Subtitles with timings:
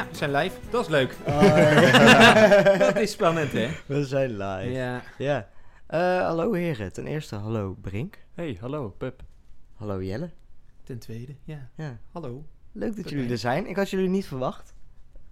[0.00, 0.56] Ja, we zijn live.
[0.70, 1.16] Dat is leuk.
[1.26, 3.68] Oh, dat is spannend, hè?
[3.86, 4.70] We zijn live.
[4.70, 5.02] Ja.
[5.18, 5.48] Ja.
[5.86, 6.92] Eh, hallo heren.
[6.92, 8.18] Ten eerste, hallo Brink.
[8.34, 9.22] Hey, hallo, Pep.
[9.74, 10.30] Hallo Jelle.
[10.84, 11.68] Ten tweede, ja.
[11.76, 11.98] Ja.
[12.12, 12.44] Hallo.
[12.72, 13.66] Leuk dat jullie er zijn.
[13.66, 14.74] Ik had jullie niet verwacht.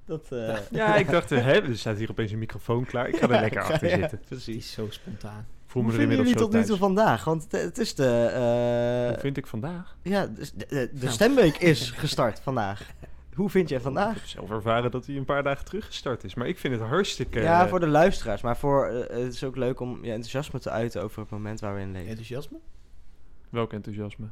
[0.05, 3.09] Dat, eh Ja, ik dacht, hè, er staat hier opeens een microfoon klaar.
[3.09, 4.21] Ik ga er lekker achter Ja, zitten.
[4.29, 4.57] Precies.
[4.57, 5.47] is zo spontaan.
[5.67, 7.25] Voel Hoe me er vinden inmiddels zo tot nu toe vandaag?
[7.25, 8.31] Want het, is de...
[8.35, 9.97] eh, Hoe vind ik vandaag?
[10.03, 11.11] ja, de, de, de Nou.
[11.13, 12.81] stemweek is gestart vandaag.
[13.39, 14.15] Hoe vind jij Ik vandaag?
[14.15, 16.35] heb zelf ervaren dat hij een paar dagen terug gestart is.
[16.35, 17.41] Maar ik vind het hartstikke...
[17.41, 18.43] ja, eh, voor de luisteraars.
[18.43, 21.61] Maar voor, eh, het is ook leuk om je enthousiasme te uiten over het moment
[21.61, 22.09] waar we in leven.
[22.09, 22.59] Enthousiasme?
[23.51, 24.27] Welk enthousiasme.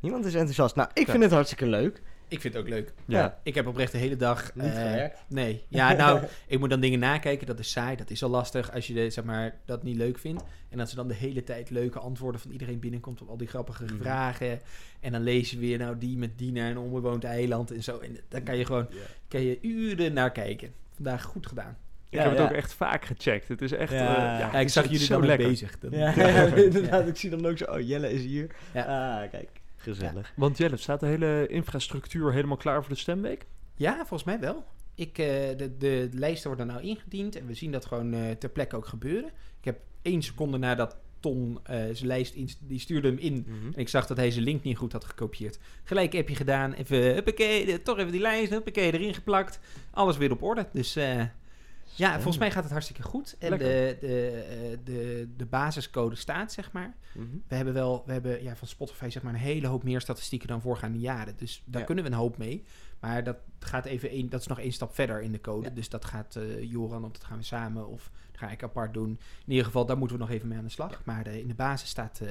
[0.00, 0.76] Niemand is enthousiast.
[0.76, 1.10] Nou, ik Ja.
[1.12, 2.02] vind het hartstikke leuk.
[2.28, 2.92] Ik vind het ook leuk.
[3.04, 3.18] Ja.
[3.18, 3.38] Ja.
[3.42, 4.54] Ik heb oprecht de hele dag...
[4.54, 5.18] Niet eh, gewerkt?
[5.28, 5.62] Nee.
[5.68, 7.46] Ja, nou, ik moet dan dingen nakijken.
[7.46, 7.96] Dat is saai.
[7.96, 10.42] Dat is al lastig als je de, zeg maar, dat niet leuk vindt.
[10.68, 13.46] En dat ze dan de hele tijd leuke antwoorden van iedereen binnenkomt op al die
[13.48, 13.96] grappige Mhm.
[13.96, 14.60] vragen.
[15.00, 17.98] En dan lees je weer, nou, die met die naar een onbewoond eiland en zo.
[17.98, 18.88] En dan kan je gewoon
[19.28, 20.72] kan je uren naar kijken.
[20.94, 21.76] Vandaag goed gedaan.
[22.10, 23.48] Ik Ja, heb het ook echt vaak gecheckt.
[23.48, 23.92] Het is echt...
[23.92, 24.34] Ja.
[24.34, 25.48] eh, Ja, ik zag jullie zo lekker.
[25.48, 25.78] bezig.
[25.78, 26.44] Dan- Ja, Ja.
[26.64, 27.06] inderdaad.
[27.08, 28.46] Ik zie dan ook zo, oh Jelle is hier.
[28.74, 28.82] Ja.
[29.22, 29.48] Ah, kijk,
[29.94, 30.32] gezellig.
[30.36, 33.46] Want Jelle, staat de hele infrastructuur helemaal klaar voor de stemweek?
[33.74, 34.64] Ja, volgens mij wel.
[34.94, 38.48] Ik, eh, de, de lijsten worden nou ingediend en we zien dat gewoon eh, ter
[38.48, 39.30] plekke ook gebeuren.
[39.58, 43.44] Ik heb één seconde nadat Ton eh, zijn lijst in, die stuurde hem in.
[43.48, 43.66] Mhm.
[43.66, 45.58] En ik zag dat hij zijn link niet goed had gekopieerd.
[45.84, 49.58] Gelijk heb je gedaan, even, huppakee, de- toch even die lijst, huppakee, erin geplakt.
[49.90, 50.66] Alles weer op orde.
[50.72, 51.22] Dus eh,
[51.96, 53.36] ja, volgens mij gaat het hartstikke goed.
[53.38, 53.56] En de,
[54.00, 56.94] de, eh, de, de basiscode staat, zeg maar.
[57.14, 57.26] Mhm.
[57.48, 60.48] We hebben wel, we hebben ja, van Spotify zeg maar een hele hoop meer statistieken
[60.48, 61.34] dan voorgaande jaren.
[61.36, 61.86] Dus daar Ja.
[61.86, 62.64] kunnen we een hoop mee.
[63.00, 65.68] Maar dat gaat even één, dat is nog één stap verder in de code.
[65.68, 65.74] Ja.
[65.74, 68.94] Dus dat gaat eh, Joran, of dat gaan we samen, of dat ga ik apart
[68.94, 69.08] doen.
[69.44, 71.00] In ieder geval, daar moeten we nog even mee aan de slag.
[71.04, 72.28] Maar eh, in de basis staat, eh,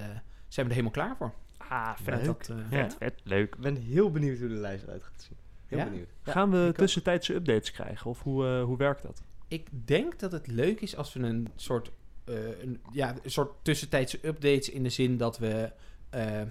[0.47, 1.33] zijn we er helemaal klaar voor.
[1.57, 2.25] Ah, vet.
[2.25, 3.55] dat, eh, Vet, vet, leuk.
[3.55, 5.37] Ik ben heel benieuwd hoe de lijst eruit gaat zien.
[5.65, 5.83] Heel Ja?
[5.85, 6.09] benieuwd.
[6.23, 6.31] Ja.
[6.31, 8.09] Gaan we tussentijdse updates krijgen?
[8.09, 9.21] Of hoe, eh, hoe werkt dat?
[9.47, 11.91] Ik denk dat het leuk is als we een soort,
[12.25, 15.71] eh, een, ja, een soort tussentijdse updates in de zin dat we.
[16.09, 16.41] eh,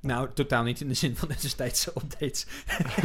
[0.00, 2.46] nou, totaal niet in de zin van tussentijdse updates.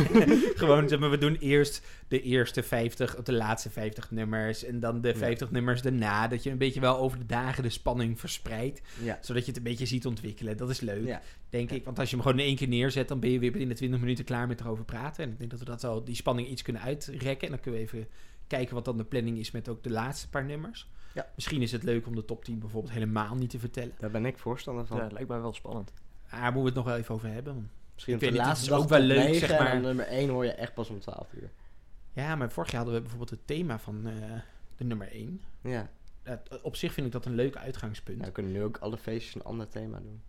[0.56, 4.64] Gewoon, zeg maar, we doen eerst de eerste 50, of de laatste 50 nummers.
[4.64, 5.16] En dan de Ja.
[5.16, 6.28] 50 nummers daarna.
[6.28, 8.82] Dat je een beetje wel over de dagen de spanning verspreidt.
[9.04, 9.18] Ja.
[9.22, 10.58] Zodat je het een beetje ziet ontwikkelen.
[10.58, 11.22] Dat is leuk, Ja.
[11.50, 11.86] denk ik.
[11.86, 14.00] Want als je hem gewoon in één keer neerzet, dan ben je weer binnen 20
[14.00, 15.24] minuten klaar met erover praten.
[15.24, 17.42] En ik denk dat we dat wel die spanning iets kunnen uitrekken.
[17.48, 18.08] En dan kunnen we even
[18.48, 20.90] kijken wat dan de planning is met ook de laatste paar nummers.
[21.14, 21.28] Ja.
[21.36, 23.94] Misschien is het leuk om de top 10 bijvoorbeeld helemaal niet te vertellen.
[24.00, 24.98] Daar ben ik voorstander van.
[24.98, 25.92] Ja, lijkt mij wel spannend.
[26.30, 27.54] Daar moeten we het nog wel even over hebben.
[27.54, 29.80] want- Misschien Ik de laatste het is ook wel leuk, zeg maar.
[29.82, 31.50] nummer 1 hoor je echt pas om 12 uur.
[32.14, 34.14] Ja, maar vorig jaar hadden we bijvoorbeeld het thema van eh,
[34.78, 35.42] de nummer 1.
[35.62, 35.90] Ja.
[36.62, 38.18] op zich vind ik dat een leuk uitgangspunt.
[38.18, 40.22] Nou, we kunnen nu ook alle feestjes een ander thema doen.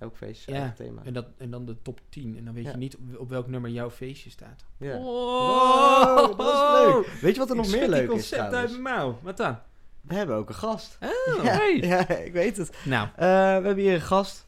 [0.00, 1.00] Elk feestje zijn Ja, eigen thema.
[1.04, 2.36] En, dat, en dan de top 10.
[2.38, 2.70] En dan weet Ja.
[2.70, 4.64] je niet op, op welk nummer jouw feestje staat.
[4.76, 4.96] Ja.
[4.96, 7.06] Oh, Wow, dat is leuk.
[7.22, 9.18] Weet je wat er Ik nog meer leuk is concept uit mijn mouw.
[9.22, 9.58] Wat dan?
[10.00, 10.98] We hebben ook een gast.
[11.02, 11.76] Oh, ja, hey.
[11.80, 12.76] ja, ik weet het.
[12.84, 13.26] Nou, Eh, we
[13.66, 14.46] hebben hier een gast.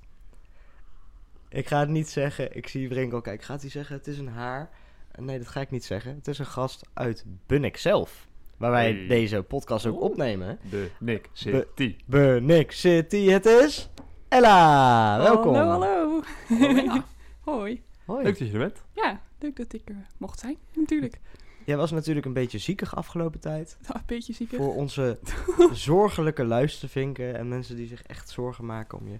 [1.49, 2.57] Ik ga het niet zeggen.
[2.57, 3.47] Ik zie Brink al kijken.
[3.47, 4.71] Gaat hij zeggen het is een haar?
[5.19, 6.15] Nee, dat ga ik niet zeggen.
[6.15, 8.27] Het is een gast uit Bunnik zelf.
[8.57, 9.07] Waar wij Hey.
[9.07, 10.03] deze podcast ook Oeh.
[10.11, 10.59] opnemen.
[10.71, 11.97] De Nick City.
[12.07, 13.89] Bunnik City, het is
[14.33, 15.19] Ella.
[15.19, 15.55] Welkom.
[15.55, 16.23] Hallo, hallo.
[16.49, 17.05] Ella.
[17.51, 17.83] Hoi.
[18.05, 18.23] Hoi.
[18.25, 18.83] Leuk dat je er bent.
[18.93, 21.21] Ja, leuk dat ik er mocht zijn, natuurlijk.
[21.65, 23.77] Jij was natuurlijk een beetje ziekig afgelopen tijd.
[23.83, 24.49] Nou, een beetje ziek.
[24.55, 25.19] Voor onze
[25.73, 29.19] zorgelijke luistervinken en mensen die zich echt zorgen maken om je.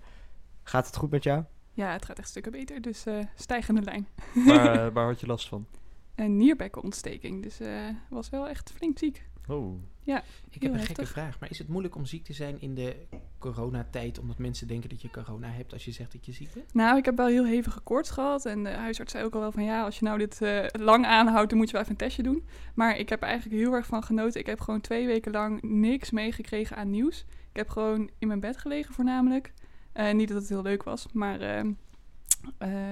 [0.63, 1.45] Gaat het goed met jou?
[1.73, 4.09] Ja, het gaat echt stukken beter, dus eh, stijgende lijn.
[4.47, 5.67] Waar, eh, waar had je last van?
[6.15, 9.27] Een nierbekkenontsteking, dus eh was wel echt flink ziek.
[9.49, 9.83] Oh.
[10.51, 11.41] Ik heb een gekke vraag.
[11.41, 12.97] Maar is het moeilijk om ziek te zijn in de
[13.39, 14.19] coronatijd?
[14.19, 16.75] Omdat mensen denken dat je corona hebt als je zegt dat je ziek bent?
[16.75, 19.53] Nou, ik heb wel heel hevige koorts gehad en de huisarts zei ook al wel
[19.53, 22.01] van ja, als je nou dit eh, lang aanhoudt, dan moet je wel even een
[22.01, 22.47] testje doen.
[22.75, 24.41] Maar ik heb er eigenlijk heel erg van genoten.
[24.41, 27.25] Ik heb gewoon twee weken lang niks meegekregen aan nieuws.
[27.51, 29.53] Ik heb gewoon in mijn bed gelegen voornamelijk.
[29.93, 31.65] Eh, niet dat het heel leuk was, maar eh,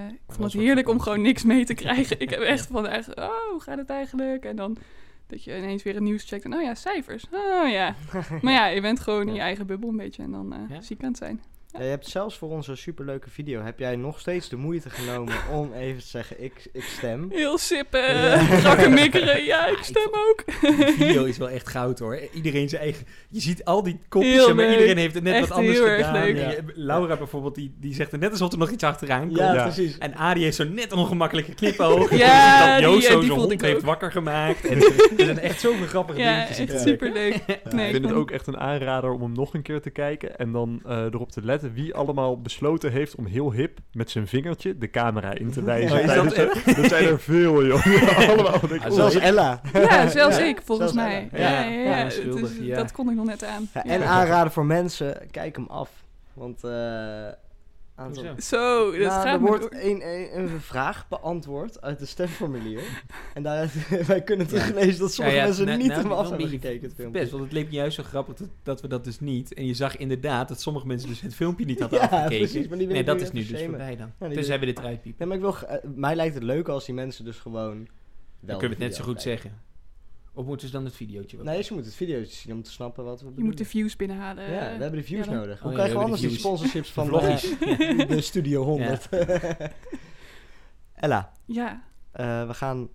[0.09, 2.21] ik vond het heerlijk om gewoon niks mee te krijgen.
[2.21, 4.45] ik heb echt van echt, oh, hoe gaat het eigenlijk?
[4.45, 4.77] En dan
[5.31, 7.25] dat je ineens weer het nieuws checkt en oh ja, cijfers.
[7.33, 7.95] Oh ja.
[8.43, 10.81] Maar ja, je bent gewoon in je eigen bubbel een beetje en dan Ja.
[10.81, 11.43] ziek aan het zijn.
[11.73, 15.35] Ja, je hebt zelfs voor onze superleuke video heb jij nog steeds de moeite genomen
[15.59, 17.27] om even te zeggen ik, ik stem.
[17.33, 18.47] Heel sippen, Ja.
[18.61, 19.45] krakkemikkeren.
[19.51, 20.45] Ja, ik stem ook.
[20.61, 22.19] Die video is wel echt goud hoor.
[22.33, 23.07] Iedereen zijn eigen.
[23.29, 24.73] Je ziet al die kopjes, maar leuk.
[24.73, 26.23] iedereen heeft het net Echt wat anders heel erg gedaan.
[26.25, 26.37] leuk.
[26.37, 29.39] En je- Laura bijvoorbeeld, die, die zegt er net alsof er nog iets achteraan komt.
[29.39, 29.63] Ja, Ja.
[29.63, 29.99] precies.
[29.99, 32.17] En Adi heeft zo net een ongemakkelijke knipoog.
[32.17, 33.83] Ja, dat Joost die- zo hond heeft ook.
[33.83, 34.65] wakker gemaakt.
[34.67, 34.77] En
[35.17, 36.59] er zijn echt zoveel grappige Ja, dingetjes.
[36.59, 36.91] in echt te Ja.
[36.91, 37.37] superleuk.
[37.73, 40.39] Nee, ik vind het ook echt een aanrader om hem nog een keer te kijken.
[40.39, 44.11] En dan eh, erop te letten opletten wie allemaal besloten heeft om heel hip met
[44.11, 46.07] zijn vingertje de camera in te wijzen.
[46.07, 47.87] Tijdens dat zijn er veel, joh.
[48.29, 48.61] allemaal.
[48.69, 49.15] denk Ah, Zelfs.
[49.15, 49.61] Ella.
[49.73, 51.29] Ja, zelfs Ja, ik, volgens zelfs mij.
[51.33, 52.09] Ja, Ja, ja, ja.
[52.25, 52.77] ja, ja.
[52.77, 53.69] Dat kon ik nog net aan.
[53.75, 53.91] Ja, Ja.
[53.91, 55.91] en aanraden voor mensen, kijk hem af.
[56.33, 56.71] Want eh
[58.01, 58.41] aantal- Hoezo?
[58.57, 62.81] Zo, dat Nou, gaat er wordt een, een, een vraag beantwoord uit de stemformulier.
[63.35, 63.73] en daaruit,
[64.07, 66.83] wij kunnen teruglezen dat sommige Ja, ja, mensen nou, niet nou, af wel hebben gekeken,
[66.87, 67.21] het filmpje.
[67.21, 69.55] Best, want het leek me juist zo grappig dat, dat we dat dus niet.
[69.55, 72.37] En je zag inderdaad dat sommige mensen dus het filmpje niet hadden Ja, afgekeken.
[72.39, 73.67] precies, maar die willen nee, dat is nu dus shamen.
[73.69, 74.13] voorbij dan.
[74.31, 75.29] Dus hebben we dit eruit piepen.
[75.29, 77.75] Nee, maar ik wil, eh, mij lijkt het leuk als die mensen dus gewoon...
[77.77, 77.89] Dan
[78.41, 79.69] wel kunnen we het net zo goed zeggen.
[80.35, 81.47] Of moeten ze dan het videootje wel?
[81.47, 83.57] Nee, ze moeten het video zien om te snappen wat we Je moet bedoelen.
[83.59, 84.45] de views binnenhalen.
[84.51, 85.57] Ja, we hebben de views ja, nodig.
[85.57, 89.09] Oh Hoe ja, krijgen we we anders die de sponsorships van eh, de Studio 100?
[90.95, 91.83] Ella, Ja.
[92.13, 92.89] eh, we gaan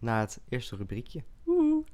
[0.00, 1.22] naar het eerste rubriekje.
[1.46, 1.86] Oeh.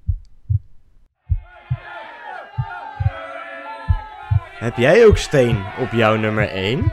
[4.59, 6.93] Heb jij ook steen op jouw nummer 1?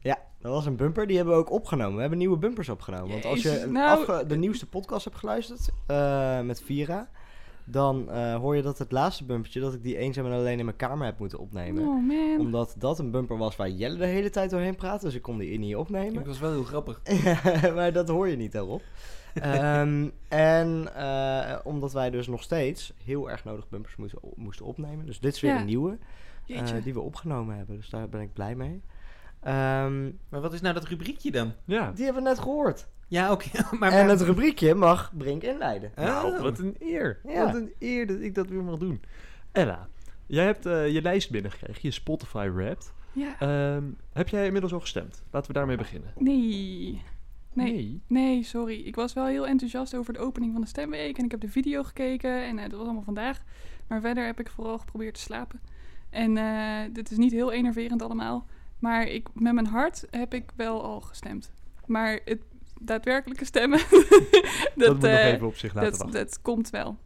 [0.00, 1.06] Ja, dat was een bumper.
[1.06, 1.94] Die hebben we ook opgenomen.
[1.94, 3.08] We hebben nieuwe bumpers opgenomen.
[3.10, 7.08] Want als je een nou- afge- de nieuwste podcast hebt geluisterd eh, met Vira...
[7.64, 9.60] dan eh, hoor je dat het laatste bumpertje...
[9.60, 11.82] dat ik die eenzaam en alleen in mijn kamer heb moeten opnemen.
[11.86, 12.36] Oh man.
[12.38, 15.04] Omdat dat een bumper was waar Jelle de hele tijd doorheen praatte.
[15.06, 16.26] Dus ik kon die niet Dat opnemen.
[16.26, 17.00] was wel heel grappig.
[17.74, 18.82] maar dat hoor je niet daarop.
[19.34, 25.06] Ehm, en eh, omdat wij dus nog steeds heel erg nodig bumpers moesten, moesten opnemen.
[25.06, 25.60] Dus dit is weer Ja.
[25.60, 25.98] een nieuwe
[26.82, 27.76] die we opgenomen hebben.
[27.76, 28.82] Dus daar ben ik blij mee.
[29.48, 31.52] Ehm, Maar wat is nou dat rubriekje dan?
[31.64, 31.90] Ja.
[31.94, 32.86] die hebben we net gehoord.
[33.08, 33.48] Ja, oké.
[33.78, 35.92] maar, en maar- het rubriekje mag Brink inleiden.
[35.96, 36.40] Nou, Oh.
[36.40, 37.20] wat een eer.
[37.26, 37.44] Ja.
[37.44, 39.00] Wat een eer dat ik dat weer mag doen.
[39.52, 39.88] Ella,
[40.26, 42.92] jij hebt eh, je lijst binnengekregen, je Spotify Wrapped.
[43.12, 43.38] Ja.
[43.38, 45.22] Ehm, heb jij inmiddels al gestemd?
[45.30, 46.12] Laten we daarmee beginnen.
[46.16, 47.02] Nee.
[47.52, 48.02] Nee.
[48.06, 48.80] Nee, sorry.
[48.80, 51.18] Ik was wel heel enthousiast over de opening van de stemweek.
[51.18, 52.44] En ik heb de video gekeken.
[52.46, 53.42] En eh, dat was allemaal vandaag.
[53.86, 55.60] Maar verder heb ik vooral geprobeerd te slapen.
[56.10, 58.46] En eh, dit is niet heel enerverend allemaal.
[58.78, 61.52] Maar ik, met mijn hart heb ik wel al gestemd.
[61.86, 62.42] Maar het
[62.80, 63.78] daadwerkelijke stemmen...
[63.88, 66.24] Dat, dat, moet nog eh, even op zich laten dat, wachten.
[66.24, 66.98] dat komt wel.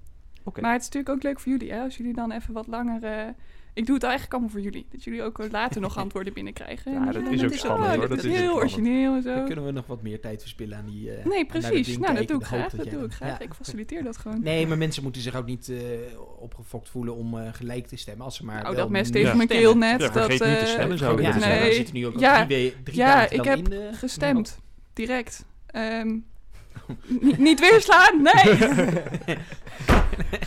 [0.61, 1.81] Maar het is natuurlijk ook leuk voor jullie, hè?
[1.81, 3.35] Als jullie dan even wat langer...
[3.75, 4.87] Ik doe het eigenlijk allemaal voor jullie.
[4.91, 6.93] Dat jullie ook later nog antwoorden binnenkrijgen.
[6.93, 8.09] Ja, dat is ook spannend hoor.
[8.09, 9.35] Dat is heel origineel en zo.
[9.35, 11.11] Dan kunnen we nog wat meer tijd verspillen aan die...
[11.11, 11.99] Eh, nee, precies.
[11.99, 12.73] Nou, dat doe ik graag.
[12.73, 13.41] Dat doe ik graag.
[13.41, 14.43] Ik faciliteer dat gewoon.
[14.43, 15.79] Nee, maar mensen moeten zich ook niet uh,
[16.39, 18.25] opgefokt voelen om eh, gelijk te stemmen.
[18.25, 20.01] Als ze maar oh, dat mes tegen mijn keel net.
[20.01, 21.21] dat, vergeet niet te stemmen zo.
[21.21, 21.73] Ja, nee.
[21.73, 24.49] zitten nu ook ja, drie, ja ik heb gestemd.
[24.49, 24.61] Nou.
[24.93, 25.45] Direct.
[25.67, 26.19] Ehm,
[27.37, 28.23] niet weerslaan.
[28.23, 28.57] nee!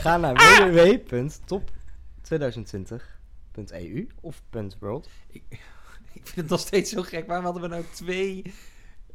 [0.04, 0.58] Ga naar ah!
[0.58, 3.15] www.top2020
[3.56, 4.42] .eu of
[4.80, 5.10] .world?
[6.14, 7.28] Ik, vind het nog steeds zo gek.
[7.28, 8.44] Waarom hadden we nou twee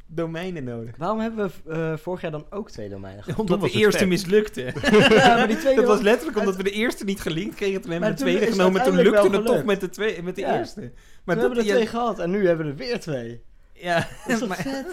[0.05, 0.97] domeinen nodig.
[0.97, 3.39] Waarom hebben we eh, vorig jaar dan ook twee domeinen gehad?
[3.39, 4.61] Omdat de eerste mislukte.
[5.09, 7.81] ja, maar die tweede dat was letterlijk omdat we de eerste niet gelinkt kregen.
[7.81, 8.83] Toen hebben we de tweede genomen.
[8.83, 10.91] Toen lukte het toch met de, twee, met de eerste.
[11.23, 13.41] Maar toen hebben we er twee gehad en nu hebben we er weer twee.
[13.81, 13.95] Ja,
[14.27, 14.87] Dat is toch maar- vet?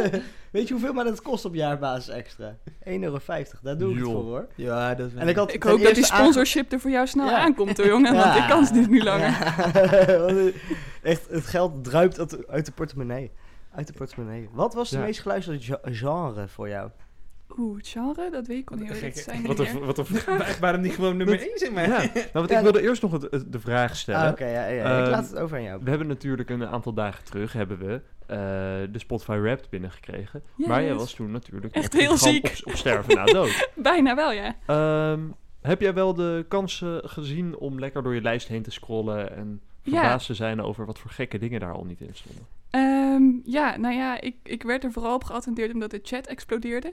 [0.50, 2.56] Weet je hoeveel mij dat kost op jaarbasis extra?
[2.66, 3.18] 1,50 euro.
[3.62, 4.46] Daar doe ik het voor hoor.
[4.54, 7.26] ja, dat is En ik had Ik hoop dat die sponsorship er voor jou snel
[7.26, 7.38] Ja.
[7.38, 8.14] aankomt hoor, jongen.
[8.22, 9.28] Want ik kan het dus niet langer.
[9.28, 10.50] Ja.
[11.02, 13.30] Echt, het geld druipt uit de, uit de portemonnee.
[13.74, 14.48] Uit de portemonnee.
[14.52, 15.02] Wat was de Ja.
[15.04, 16.90] meest geluisterde ge- genre voor jou?
[17.58, 19.02] Oeh, het genre, dat weet ik al Wat niet.
[19.14, 19.68] Dat zijn Wat meer.
[19.74, 20.06] een, wat een,
[20.38, 21.88] Waar- Waarom niet gewoon nummer 1 zeg maar?
[21.88, 24.20] ja, nou, want Ja, ik wilde eerst nog het, het- de vraag stellen.
[24.26, 25.80] Ah, Oké, ja, ja, ik Ehm, laat het over aan jou.
[25.82, 28.36] We hebben natuurlijk een aantal dagen terug hebben we eh,
[28.92, 30.42] de Spotify Wrapped binnengekregen.
[30.56, 32.44] Maar jij was toen natuurlijk Echt heel ziek.
[32.64, 33.68] Op, op sterven na dood.
[33.74, 34.54] Bijna wel, ja.
[34.66, 35.20] Ehm,
[35.60, 39.60] heb jij wel de kansen gezien om lekker door je lijst heen te scrollen en
[39.82, 42.46] verbaasd te zijn over wat voor gekke dingen daar al niet in stonden?
[42.70, 46.92] Ehm, ja, nou ja, ik, ik werd er vooral op geattendeerd omdat de chat explodeerde.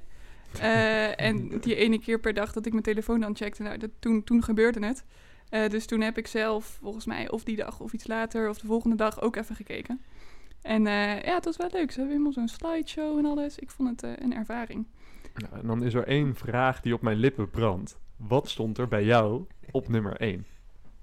[0.60, 3.89] Eh, en die ene keer per dag dat ik mijn telefoon dan checkte, nou, dat,
[4.00, 5.05] toen, toen gebeurde het.
[5.50, 8.57] Eh, dus toen heb ik zelf, volgens mij, of die dag of iets later, of
[8.57, 10.01] de volgende dag ook even gekeken.
[10.62, 11.91] En eh, ja, het was wel leuk.
[11.91, 13.57] Ze hebben helemaal zo'n slideshow en alles.
[13.57, 14.88] Ik vond het een ervaring.
[15.36, 17.98] Nou, en dan is er één vraag die op mijn lippen brandt.
[18.17, 20.45] Wat stond er bij jou op nummer 1?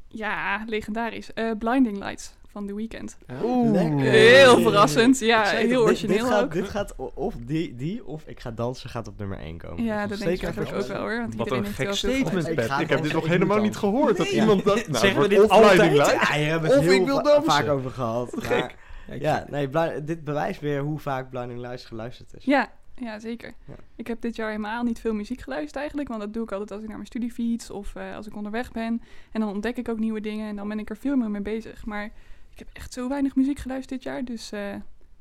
[0.08, 1.30] Ja, legendarisch.
[1.58, 3.16] Blinding Lights van The Weeknd.
[3.42, 3.70] Oeh.
[3.72, 3.98] Lekker.
[4.00, 5.18] Heel verrassend.
[5.18, 6.52] Ja, heel toch, dit- origineel dit gaat, ook.
[6.52, 9.84] Dit gaat of die, die of ik ga dansen gaat op nummer 1 komen.
[9.84, 11.18] Ja, dat nog denk ik eigenlijk ook wel hoor.
[11.18, 12.48] Want Wat iedereen een heeft gek statement.
[12.48, 12.70] Ik Pet.
[12.80, 14.16] Ik heb dit nog helemaal niet gehoord.
[14.16, 14.86] Dat iemand dat...
[14.88, 15.94] Nou, Zeggen we dit of altijd?
[15.94, 17.52] Ja, hier hebben Of we het heel ik wil va- dansen.
[17.52, 18.34] vaak over gehad.
[18.38, 18.74] Gek.
[19.20, 19.68] Ja, nee,
[20.04, 22.44] dit bewijst weer hoe vaak Blinding Lights geluisterd is.
[22.44, 23.52] Ja, ja zeker.
[23.66, 23.74] Ja.
[23.96, 26.08] Ik heb dit jaar helemaal niet veel muziek geluisterd eigenlijk.
[26.08, 28.36] Want dat doe ik altijd als ik naar mijn studie fiets of eh, als ik
[28.36, 29.02] onderweg ben.
[29.32, 31.40] En dan ontdek ik ook nieuwe dingen en dan ben ik er veel meer mee
[31.42, 31.84] bezig.
[31.86, 32.10] Maar
[32.52, 34.24] ik heb echt zo weinig muziek geluisterd dit jaar.
[34.24, 34.74] Dus eh,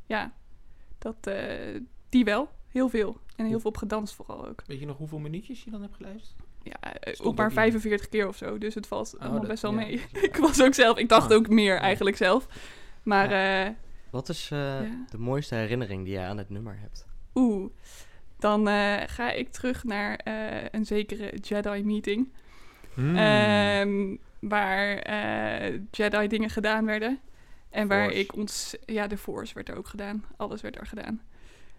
[0.06, 0.32] ja,
[0.98, 2.50] dat, eh, die wel.
[2.72, 3.18] Heel veel.
[3.36, 4.64] En heel veel op gedanst vooral ook.
[4.66, 6.36] Weet je nog hoeveel minuutjes je dan hebt geluisterd?
[6.64, 7.58] ja, eh, Stond ook maar ook in.
[7.58, 8.58] 45 keer of zo.
[8.58, 10.02] Dus het valt Oh, allemaal dat- best wel ja, mee.
[10.12, 11.38] wel- ik was ook zelf, ik dacht Ah.
[11.38, 12.48] ook meer eigenlijk zelf.
[13.04, 13.32] Maar
[13.66, 13.74] eh,
[14.10, 15.06] Wat is eh, Ja.
[15.10, 17.08] de mooiste herinnering die jij aan het nummer hebt?
[17.36, 17.70] oeh,
[18.40, 22.34] dan eh, ga ik terug naar eh, een zekere Jedi-meeting.
[22.94, 23.16] Hmm.
[23.16, 27.20] Ehm, waar eh, Jedi dingen gedaan werden.
[27.70, 28.20] En waar Force.
[28.20, 28.76] ik ons...
[28.86, 30.26] Ja, de Force werd er ook gedaan.
[30.38, 31.22] Alles werd er gedaan.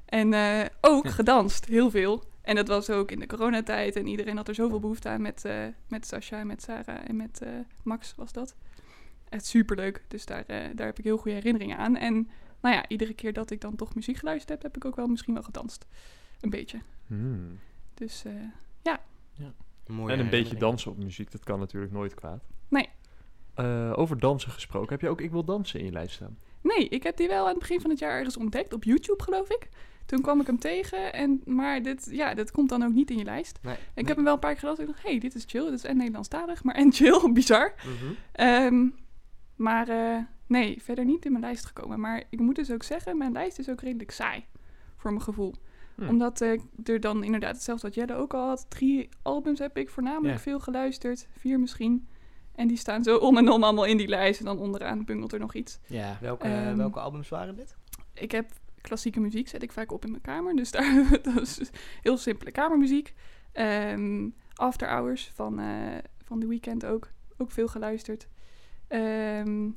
[0.05, 2.25] En eh, ook gedanst, heel veel.
[2.43, 3.97] En dat was ook in de coronatijd.
[3.97, 7.17] En iedereen had er zoveel behoefte aan met, eh met Sasha en met Sarah en
[7.17, 7.49] met eh,
[7.83, 8.55] Max was dat.
[9.29, 10.05] Het superleuk.
[10.09, 11.97] Dus daar, eh, daar heb ik heel goede herinneringen aan.
[11.97, 14.97] En nou ja, iedere keer dat ik dan toch muziek geluisterd heb, heb ik ook
[14.97, 15.87] wel misschien wel gedanst.
[16.41, 16.81] Een beetje.
[17.07, 17.59] Hmm.
[17.95, 18.33] Dus eh,
[19.39, 19.55] Een
[19.93, 22.45] mooie En een beetje dansen op muziek, dat kan natuurlijk nooit kwaad.
[22.69, 22.89] Nee.
[23.55, 26.39] Eh, over dansen gesproken, heb je ook Ik Wil Dansen in je lijst staan?
[26.61, 28.73] Nee, ik heb die wel aan het begin van het jaar ergens ontdekt.
[28.73, 29.69] Op YouTube, geloof ik.
[30.07, 31.13] Toen kwam ik hem tegen.
[31.13, 33.59] En, maar dit, ja, dit komt dan ook niet in je lijst.
[33.63, 33.77] Nee.
[33.95, 34.89] Ik heb hem wel een paar keer geluisterd.
[34.89, 35.65] Ik dacht, hey, dit is chill.
[35.65, 37.33] Dit is en Nederlandstalig, maar en chill.
[37.33, 37.75] Bizar.
[37.77, 38.13] Mhm.
[38.33, 38.89] Ehm,
[39.57, 42.01] maar eh, nee, verder niet in mijn lijst gekomen.
[42.01, 44.45] Maar ik moet dus ook zeggen, mijn lijst is ook redelijk saai.
[44.97, 45.55] Voor mijn gevoel.
[46.01, 46.09] Hm.
[46.09, 48.67] Omdat ik er dan inderdaad, hetzelfde wat Jelle ook al had.
[48.69, 51.29] Drie albums heb ik voornamelijk veel geluisterd.
[51.39, 52.09] Vier misschien.
[52.55, 54.39] En die staan zo om en om allemaal in die lijst.
[54.39, 55.79] En dan onderaan bungelt er nog iets.
[55.87, 56.19] Ja.
[56.21, 57.77] Welke, Ehm, welke albums waren dit?
[58.15, 60.57] Ik heb klassieke muziek, zet ik vaak op in mijn kamer.
[60.57, 61.71] Dus daar, dat is
[62.03, 63.15] heel simpele kamermuziek.
[63.53, 67.09] Ehm, After Hours van, eh van The Weeknd ook.
[67.39, 68.29] Ook veel geluisterd.
[68.89, 69.69] Ehm,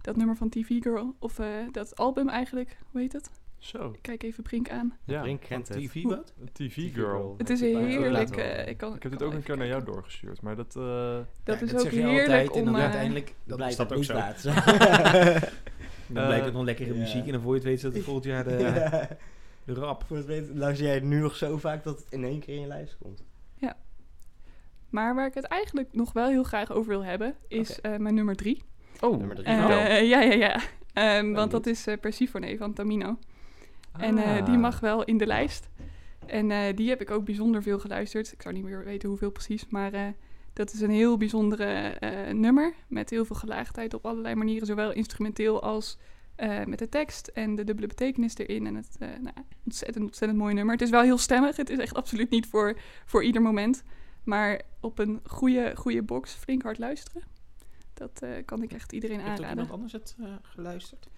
[0.00, 3.30] dat nummer van TV Girl, of eh, dat album eigenlijk, hoe heet het?
[3.66, 4.96] Zo, Ik kijk even Brink aan.
[5.04, 5.20] ja.
[5.20, 5.78] Brink kent het.
[5.78, 6.32] TV wat?
[6.40, 7.34] Een TV Girl.
[7.38, 8.30] Het is heerlijk.
[8.36, 8.68] eh, horen.
[8.68, 10.76] ik, kan, Ik heb dit kan ook een keer naar jou doorgestuurd, maar dat...
[10.76, 12.58] eh, Dat Ja, is ook je heerlijk altijd, om...
[12.58, 14.14] En dan eh, uiteindelijk dan Blijkt is dat ook zo.
[14.14, 14.50] te
[16.08, 17.00] Dan Eh, blijkt het nog lekkere ja.
[17.00, 17.26] muziek.
[17.26, 19.08] En dan voor je het weet zit het volgend jaar de, Ja.
[19.64, 20.04] de rap.
[20.06, 22.60] Voor het luister jij het nu nog zo vaak dat het in één keer in
[22.60, 23.24] je lijst komt.
[24.90, 28.14] Maar waar ik het eigenlijk nog wel heel graag over wil hebben, is eh, mijn
[28.14, 28.62] nummer drie.
[29.00, 29.46] Oh, Nummer drie.
[29.46, 30.60] Eh, ja, ja, ja.
[30.92, 31.64] Ehm, want niet.
[31.64, 33.18] dat is eh Persephone van Tamino.
[33.98, 34.60] En eh, die Ah.
[34.60, 35.68] mag wel in de lijst.
[36.26, 38.32] En eh, die heb ik ook bijzonder veel geluisterd.
[38.32, 40.06] Ik zou niet meer weten hoeveel precies, maar eh,
[40.52, 41.98] dat is een heel bijzondere
[42.32, 42.74] nummer.
[42.88, 45.98] Met heel veel gelaagdheid op allerlei manieren, zowel instrumenteel als
[46.66, 48.66] met de tekst en de dubbele betekenis erin.
[48.66, 49.34] En het nou,
[49.64, 50.74] ontzettend, ontzettend mooi nummer.
[50.74, 51.56] Het is wel heel stemmig.
[51.56, 53.82] Het is echt absoluut niet voor, voor ieder moment.
[54.24, 57.22] Maar op een goede, goede box flink hard luisteren.
[57.94, 59.54] Dat kan ik echt iedereen Heeft ook aanraden.
[59.64, 61.08] iemand anders het geluisterd?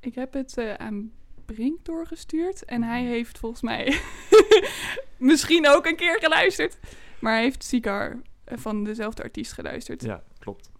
[0.00, 1.12] Ik heb het aan
[1.54, 2.64] Brink doorgestuurd.
[2.64, 4.00] En hij heeft volgens mij
[5.30, 6.78] misschien ook een keer geluisterd.
[7.20, 10.02] Maar hij heeft Sigar eh, van dezelfde artiest geluisterd.
[10.02, 10.70] Ja, klopt.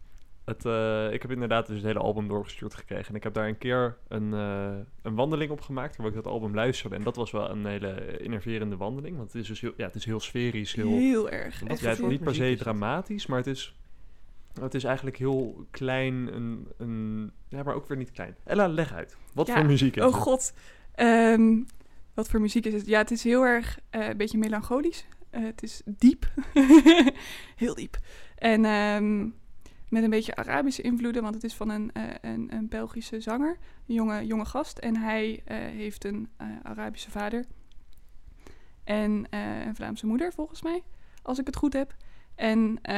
[0.44, 3.08] Het, eh, ik heb inderdaad dus het hele album doorgestuurd gekregen.
[3.08, 6.26] En ik heb daar een keer een, eh, een wandeling op gemaakt waar ik dat
[6.26, 6.96] album luisterde.
[6.96, 9.16] En dat was wel een hele innerverende wandeling.
[9.16, 10.90] Want het is dus heel, ja, het is heel sferisch, heel...
[10.90, 11.62] Heel erg.
[11.64, 12.58] Echt ja, voor niet per se dat?
[12.58, 13.74] dramatisch, maar het is,
[14.60, 16.34] het is eigenlijk heel klein.
[16.34, 18.36] Een, een, ja, maar ook weer niet klein.
[18.44, 19.16] Ella, leg uit.
[19.34, 20.22] Wat Ja, voor muziek is Oh het?
[20.22, 20.52] god.
[20.94, 21.62] Ehm,
[22.14, 22.86] wat voor muziek is het?
[22.86, 25.06] Ja, het is heel erg eh, een beetje melancholisch.
[25.30, 26.26] Eh, het is diep.
[27.56, 27.96] heel diep.
[28.36, 29.18] En ehm,
[29.88, 33.58] met een beetje Arabische invloeden, want het is van een, eh, een, een Belgische zanger,
[33.86, 34.78] een jonge, jonge gast.
[34.78, 36.28] En hij heeft een
[36.62, 37.44] Arabische vader
[38.84, 40.82] en een Vlaamse moeder, volgens mij,
[41.22, 41.94] als ik het goed heb.
[42.38, 42.96] En eh,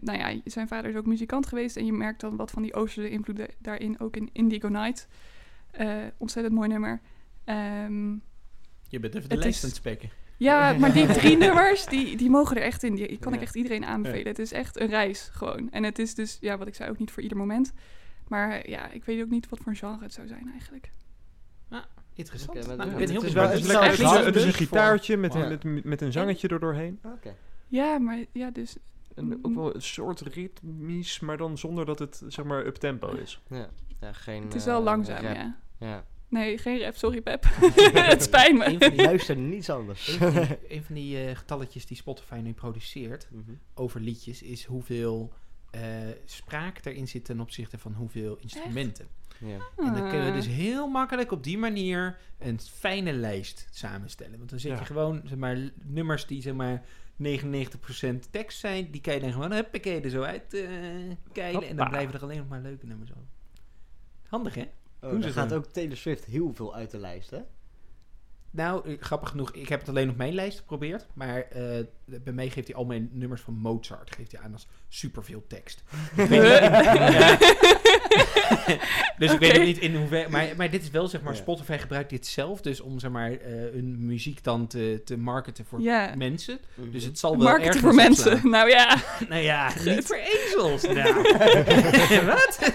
[0.00, 2.74] nou ja, zijn vader is ook muzikant geweest en je merkt dan wat van die
[2.74, 5.08] Oosterse invloeden daarin, ook in Indigo Night.
[5.70, 7.00] Eh, ontzettend mooi nummer.
[7.44, 8.10] Ehm,
[8.88, 10.10] Je bent even de lijst is- aan het spekken.
[10.36, 12.94] ja, maar die drie nummers, die, die mogen er echt in.
[12.94, 14.26] Die kan ik echt iedereen aanbevelen.
[14.26, 15.70] Het is echt een reis gewoon.
[15.70, 17.72] En het is dus, ja, wat ik zei, ook niet voor ieder moment.
[18.28, 20.90] Maar ja, ik weet ook niet wat voor genre het zou zijn eigenlijk.
[22.14, 22.56] Interessant.
[22.58, 23.48] Oké, maar Nou, het ik ben heel is benieuwd.
[23.48, 25.16] wel- het is, het lekker, is het is, wel een- het is een voor- gitaartje
[25.16, 26.98] met, een, met, met een zangetje er doorheen.
[27.04, 27.34] Oké.
[27.68, 28.76] Ja, maar ja, dus...
[29.14, 33.10] En ook wel een soort ritmisch, maar dan zonder dat het zeg maar up tempo
[33.12, 33.40] is.
[33.48, 33.68] Ja.
[34.00, 34.42] ja, geen...
[34.42, 35.34] Het is wel eh, langzaam, rap.
[35.34, 35.56] ja.
[35.78, 36.04] Ja.
[36.28, 37.44] Nee, geen rap, sorry Pep.
[37.92, 38.64] het spijt me.
[38.66, 40.08] Een van die, Luister niets anders.
[40.08, 43.50] een van die, een van die eh, getalletjes die Spotify nu produceert Mhm.
[43.74, 45.32] over liedjes is hoeveel
[45.70, 45.80] eh,
[46.24, 49.06] spraak erin zit ten opzichte van hoeveel instrumenten.
[49.40, 49.56] Ja.
[49.76, 50.34] En dan kunnen we Ah.
[50.34, 54.38] dus heel makkelijk op die manier een fijne lijst samenstellen.
[54.38, 54.78] Want dan zet Ja.
[54.78, 56.84] je gewoon zeg maar, nummers die zeg maar
[57.22, 58.90] 99% tekst zijn.
[58.90, 60.70] Die kan je dan gewoon huppakee er zo uit eh
[61.32, 61.68] keilen.
[61.68, 63.28] En dan blijven er alleen nog maar leuke nummers over.
[64.28, 64.64] Handig hè?
[65.02, 67.40] Oh, dan ze gaat ook Taylor Swift heel veel uit de lijst, hè?
[68.58, 71.06] Nou, eh, grappig genoeg, ik heb het alleen op mijn lijst geprobeerd.
[71.14, 71.62] Maar eh,
[72.04, 75.82] bij mij geeft hij al mijn nummers van Mozart geeft hij aan als superveel tekst.
[76.16, 76.40] Ik weet niet-
[77.18, 77.38] Ja.
[79.18, 80.28] dus ik weet nog niet in hoeverre...
[80.28, 81.38] Maar, maar dit is wel, zeg maar, Ja.
[81.38, 82.60] Spotify gebruikt dit zelf.
[82.60, 86.14] Dus om, zeg maar, eh, hun muziek dan te, te marketen voor Ja.
[86.16, 86.58] mensen.
[86.74, 86.90] Mhm.
[86.90, 88.32] Dus het zal wel Marketing ergens voor mensen.
[88.32, 88.50] opslaan.
[88.50, 88.96] Nou ja.
[89.28, 89.94] Nou ja, Gut.
[89.96, 90.82] niet voor ezels.
[90.82, 91.22] Nou.
[92.26, 92.72] Wat?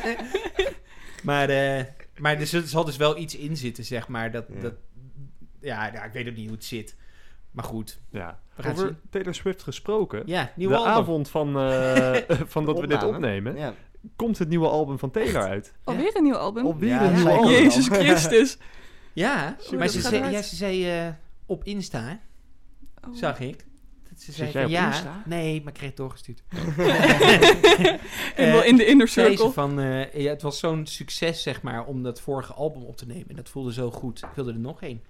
[1.24, 1.84] maar eh,
[2.18, 4.32] maar er zal dus wel iets in zitten, zeg maar.
[4.32, 4.62] Dat, Ja.
[4.62, 4.74] dat,
[5.64, 6.96] ja, ja, ik weet ook niet hoe het zit.
[7.52, 8.40] Maar goed, Ja.
[8.56, 9.10] we gaan het Over zien.
[9.10, 10.24] Taylor Swift gesproken.
[10.26, 10.94] Ja, nieuwe de album.
[10.94, 12.14] avond van, eh,
[12.54, 13.74] van dat we dit opnemen, Ja.
[14.16, 15.74] komt het nieuwe album van Taylor uit.
[15.84, 16.66] Alweer een nieuw album.
[16.66, 17.52] Alweer Ja, een nieuw album.
[17.52, 17.88] Jezus.
[17.98, 18.58] Christus.
[19.14, 21.08] Ja, Oh, maar ze zei, ja, ze zei eh,
[21.46, 22.20] op Insta,
[23.08, 23.16] Oh.
[23.16, 23.66] zag ik.
[24.10, 24.88] Dat ze zei jij van op ja.
[24.88, 25.22] Insta?
[25.26, 26.44] Nee, maar ik kreeg het doorgestuurd.
[28.36, 29.52] Helemaal in de inner circle.
[29.52, 33.06] van, eh, ja, het was zo'n succes, zeg maar, om dat vorige album op te
[33.06, 33.30] nemen.
[33.30, 34.20] En dat voelde zo goed.
[34.20, 35.02] Ik wilde er nog één.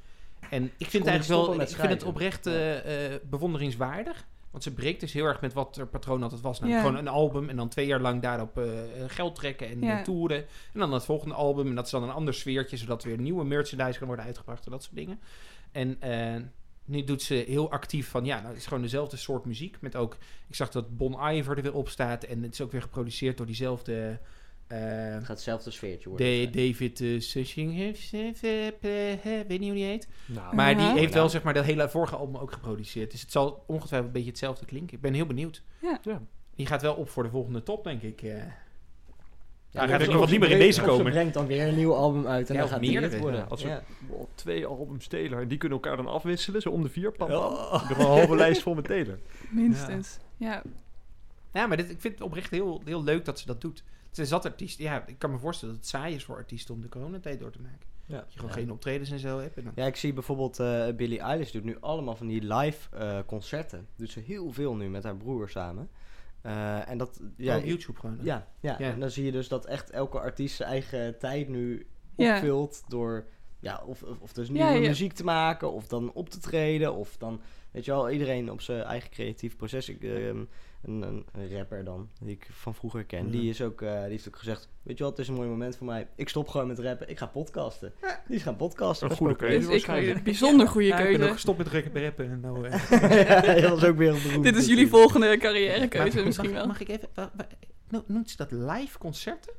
[0.53, 4.25] En ik vind eigenlijk wel, ik vind het oprecht eh, eh, bewonderingswaardig.
[4.51, 6.60] Want ze breekt dus heel erg met wat er patroon altijd was.
[6.60, 6.79] Nou, Ja.
[6.79, 8.65] Gewoon een album en dan twee jaar lang daarop eh,
[9.07, 10.01] geld trekken en Ja.
[10.01, 10.38] toeren.
[10.74, 13.17] En dan het volgende album en dat is dan een ander sfeertje, zodat er weer
[13.19, 15.19] nieuwe merchandise kan worden uitgebracht en dat soort dingen.
[15.72, 15.98] En
[16.86, 19.77] nu doet ze heel actief van, ja, nou, het is gewoon dezelfde soort muziek.
[19.81, 20.17] Met ook,
[20.48, 23.38] ik zag dat Bon Iver er weer op staat en het is ook weer geproduceerd
[23.38, 24.19] door diezelfde...
[24.73, 26.51] eh, Het gaat hetzelfde sfeertje worden.
[26.51, 27.75] de, David uh, Sushing,
[28.81, 30.07] weet niet hoe die heet.
[30.25, 30.93] Nou, Maar die Ja.
[30.93, 31.29] heeft wel Ja.
[31.29, 33.11] zeg maar dat hele vorige album ook geproduceerd.
[33.11, 34.95] Dus het zal ongetwijfeld een beetje hetzelfde klinken.
[34.95, 35.63] Ik ben heel benieuwd.
[35.81, 35.99] Ja.
[36.03, 36.21] Ja.
[36.55, 38.21] Die gaat wel op voor de volgende top, denk ik.
[38.21, 38.29] eh.
[39.69, 41.11] Ja, hij gaat er nog niet meer in deze of ze komen.
[41.11, 43.39] brengt dan weer een nieuw album uit en Ja, dan gaat die meerdere, hit worden.
[43.39, 43.83] ja, als we- Ja.
[44.09, 45.41] wow, twee albums Taylor.
[45.41, 47.11] En die kunnen elkaar dan afwisselen, zo om de vier.
[47.11, 47.31] Pam.
[47.31, 47.79] Oh.
[47.83, 49.19] Ik heb een halve lijst vol met Taylor.
[49.49, 50.17] Minstens.
[50.37, 50.61] Ja.
[51.53, 53.83] Ja, maar dit, ik vind het oprecht heel, heel leuk dat ze dat doet.
[54.15, 54.77] Ze zat artiest.
[54.79, 57.51] Ja, ik kan me voorstellen dat het saai is voor artiesten om de coronatijd door
[57.51, 57.88] te maken.
[58.05, 58.17] Ja.
[58.20, 58.62] Dat je gewoon Ja.
[58.62, 59.58] geen optredens en zo hebt.
[59.58, 59.72] En dan...
[59.75, 63.88] Ja, ik zie bijvoorbeeld eh Billie Eilish doet nu allemaal van die live eh, concerten.
[63.95, 65.89] Doet ze heel veel nu met haar broer samen.
[66.41, 68.17] Eh, en dat, ja, ik- YouTube gewoon.
[68.17, 68.23] hè?
[68.23, 68.91] ja, ja, Ja.
[68.91, 72.36] en dan zie je dus dat echt elke artiest zijn eigen tijd nu Ja.
[72.36, 73.26] opvult door,
[73.60, 74.88] ja, of, of, of dus nieuwe ja.
[74.88, 78.62] muziek te maken, of dan op te treden, of dan, weet je wel, iedereen op
[78.62, 79.89] zijn eigen creatief proces.
[79.89, 80.43] Ik, ehm,
[80.84, 83.32] een, een, een rapper dan, die ik van vroeger ken, Ja.
[83.32, 85.50] die, is ook, eh, die heeft ook gezegd, weet je wel, het is een mooi
[85.50, 87.93] moment voor mij, ik stop gewoon met rappen, ik ga podcasten.
[88.28, 89.10] Die is gaan podcasten.
[89.10, 89.56] Een goede keuze.
[89.56, 90.24] Dus ik, waarschijnlijk.
[90.34, 91.34] bijzonder goede Ja, ik ben ook keuze.
[91.34, 92.32] gestopt met rappen.
[92.32, 94.43] En nou, eh, ja, dat was ook weer een beroep.
[94.43, 96.67] Dit is jullie volgende carrièrekeuze Maar misschien mag, wel.
[96.67, 97.10] Mag ik even...
[98.08, 99.54] noemt ze dat live concerten?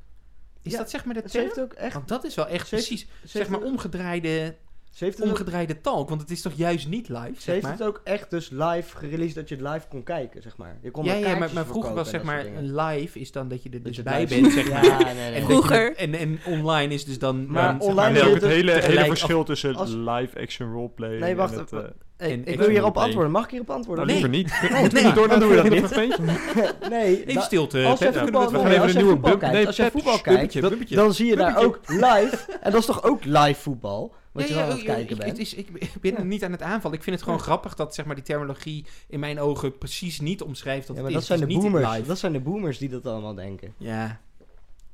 [0.62, 1.44] Is Ja, dat zeg maar de Ze term?
[1.44, 3.68] heeft ook echt, Want dat is wel echt Ze heeft- precies, ze zeg heeft maar,
[3.68, 4.56] omgedraaide,
[4.94, 6.08] ze heeft het ook omgedraaide talk.
[6.08, 7.72] Want het is toch juist niet live, Ze zeg heeft maar?
[7.72, 10.78] het ook echt dus live gereleased dat je het live kon kijken, zeg maar.
[10.82, 13.70] Je kon Ja, ja, maar, maar vroeger was zeg maar, live is dan dat je
[13.70, 14.84] er dus je bij bent, zeg maar.
[14.84, 15.24] Ja, nee, nee.
[15.24, 15.96] En, dat je- Vroeger.
[15.96, 17.46] en, en online is dus dan...
[17.50, 20.72] Maar dan, online Nee, ook je het dus hele, hele verschil tussen als- live action
[20.72, 21.72] roleplay Nee, wacht en het...
[21.72, 21.78] eh,
[22.16, 23.32] Hey, en ik ik wil hierop antwoorden.
[23.32, 24.06] Mag ik hierop antwoorden?
[24.06, 24.30] nou, Nee.
[24.30, 24.70] liever niet.
[24.72, 25.02] Nee, Doe nee.
[25.02, 25.64] maar door, dan doen we dat
[25.96, 26.18] Niet.
[26.90, 28.16] nee, Even da- stilte, als Pet.
[28.16, 31.36] voetbal, we gaan even een nieuwe kijkt, nee, als Pep, voetbal kijkt, dan zie je
[31.36, 32.38] daar ook live.
[32.60, 34.14] En dat is toch ook live voetbal?
[34.34, 35.30] Wat je Ja, dan ja, aan het ja, kijken bent.
[35.30, 36.22] het is, ik, ik ben Ja.
[36.22, 36.96] niet aan het aanvallen.
[36.96, 40.42] Ik vind het gewoon grappig dat zeg maar, die terminologie in mijn ogen precies niet
[40.42, 41.28] omschrijft wat Ja, het maar is.
[41.28, 41.94] dat zijn Het de is niet boomers.
[41.96, 42.08] live.
[42.08, 43.74] Dat zijn de boomers die dat allemaal denken.
[43.76, 44.20] Ja,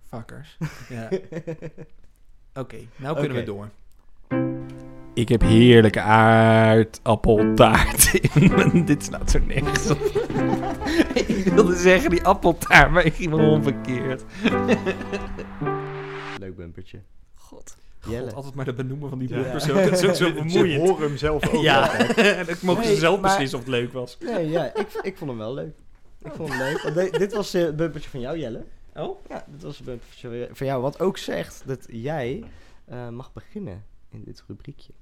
[0.09, 0.57] fuckers.
[0.89, 1.09] ja.
[2.55, 3.69] Oké, nou kunnen we door.
[5.15, 8.85] Ik heb heerlijke aardappeltaart in mijn...
[8.85, 9.99] Dit slaat zo nergens op.
[11.27, 14.25] ik wilde zeggen die appeltaart, maar ik ging me omverkeerd.
[16.39, 17.01] Leuk bumpertje.
[17.35, 17.77] God.
[18.09, 18.27] Jelle.
[18.27, 19.39] God, altijd maar dat benoemen van die Ja.
[19.39, 19.45] ook.
[19.53, 19.71] Dat is
[20.05, 20.89] ook zo Ze vermoeiend.
[20.89, 21.63] horen hem zelf ook.
[21.63, 24.17] Ja, en dan mogen ze zelf maar- beslissen of het leuk was.
[24.21, 25.77] Nee, ja, ik, ik vond hem wel leuk.
[26.23, 26.83] Ik vond hem leuk.
[26.83, 28.65] Want de- dit was eh, het bumpertje van jou, Jelle.
[28.95, 29.25] Oh?
[29.29, 30.83] Ja, dit was een bumpertje van jou.
[30.83, 32.45] Wat ook zegt dat jij
[32.85, 34.93] eh, mag beginnen in dit rubriekje.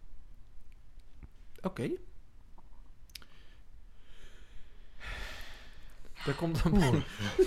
[1.62, 1.90] Oké.
[6.24, 7.04] Daar komt dan mijn,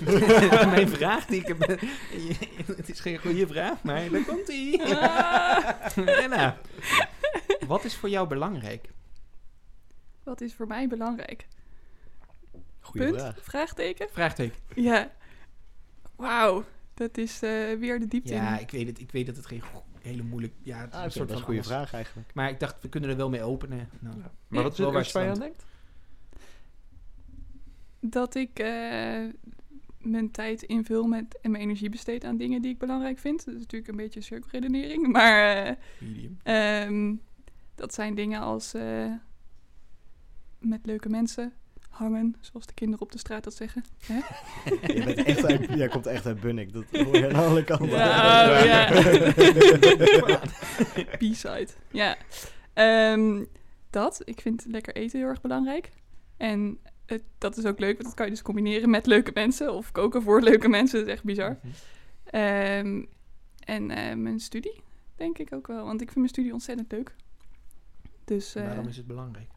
[0.75, 1.59] mijn vraag die ik heb.
[2.77, 4.83] Het is geen goede vraag, maar daar komt ie.
[4.83, 5.97] Ah.
[6.23, 6.57] Anna,
[7.67, 8.89] wat is voor jou belangrijk?
[10.23, 11.47] Wat is voor mij belangrijk?
[12.79, 13.19] Goeie Punt?
[13.21, 13.37] vraag.
[13.41, 14.07] Vraagteken?
[14.11, 14.59] Vraagteken.
[14.75, 15.11] Ja.
[16.15, 16.63] Wauw.
[16.93, 18.61] Dat is eh, weer de diepte Ja, in.
[18.61, 18.99] ik weet het.
[18.99, 19.63] Ik weet dat het geen
[20.01, 20.53] hele moeilijk.
[20.61, 22.33] Ja, het is Ah, een soort van goede vraag eigenlijk.
[22.33, 23.89] Maar ik dacht, we kunnen er wel mee openen.
[23.99, 24.15] Nou,
[24.47, 25.65] Maar wat is Wel het waar je aan denkt?
[28.01, 29.25] Dat ik eh,
[29.97, 33.45] mijn tijd invul met, en mijn energie besteed aan dingen die ik belangrijk vind.
[33.45, 35.07] Dat is natuurlijk een beetje cirkelredenering.
[35.17, 35.77] Maar
[36.43, 36.81] eh.
[36.83, 37.15] Ehm,
[37.75, 39.11] dat zijn dingen als eh,
[40.59, 41.53] met leuke mensen
[41.89, 43.83] hangen, zoals de kinderen op de straat dat zeggen.
[44.05, 44.19] Hè?
[44.93, 46.73] Je bent echt uit, jij komt echt uit Bunnik.
[46.73, 47.89] Dat hoor je aan alle kanten.
[47.89, 50.39] Ja, oh, ja.
[51.17, 51.67] B-side.
[51.91, 52.17] Ja.
[52.73, 53.43] Ehm,
[53.89, 54.21] dat.
[54.23, 55.89] Ik vind lekker eten heel erg belangrijk.
[56.37, 56.79] En
[57.37, 59.73] dat is ook leuk, want dat kan je dus combineren met leuke mensen.
[59.73, 60.99] Of koken voor leuke mensen.
[60.99, 61.59] Dat is echt bizar.
[61.61, 61.73] Mhm.
[62.23, 63.03] Ehm,
[63.59, 64.81] en eh, mijn studie,
[65.15, 65.85] denk ik ook wel.
[65.85, 67.15] Want ik vind mijn studie ontzettend leuk.
[68.25, 69.49] Dus eh, Waarom is het belangrijk?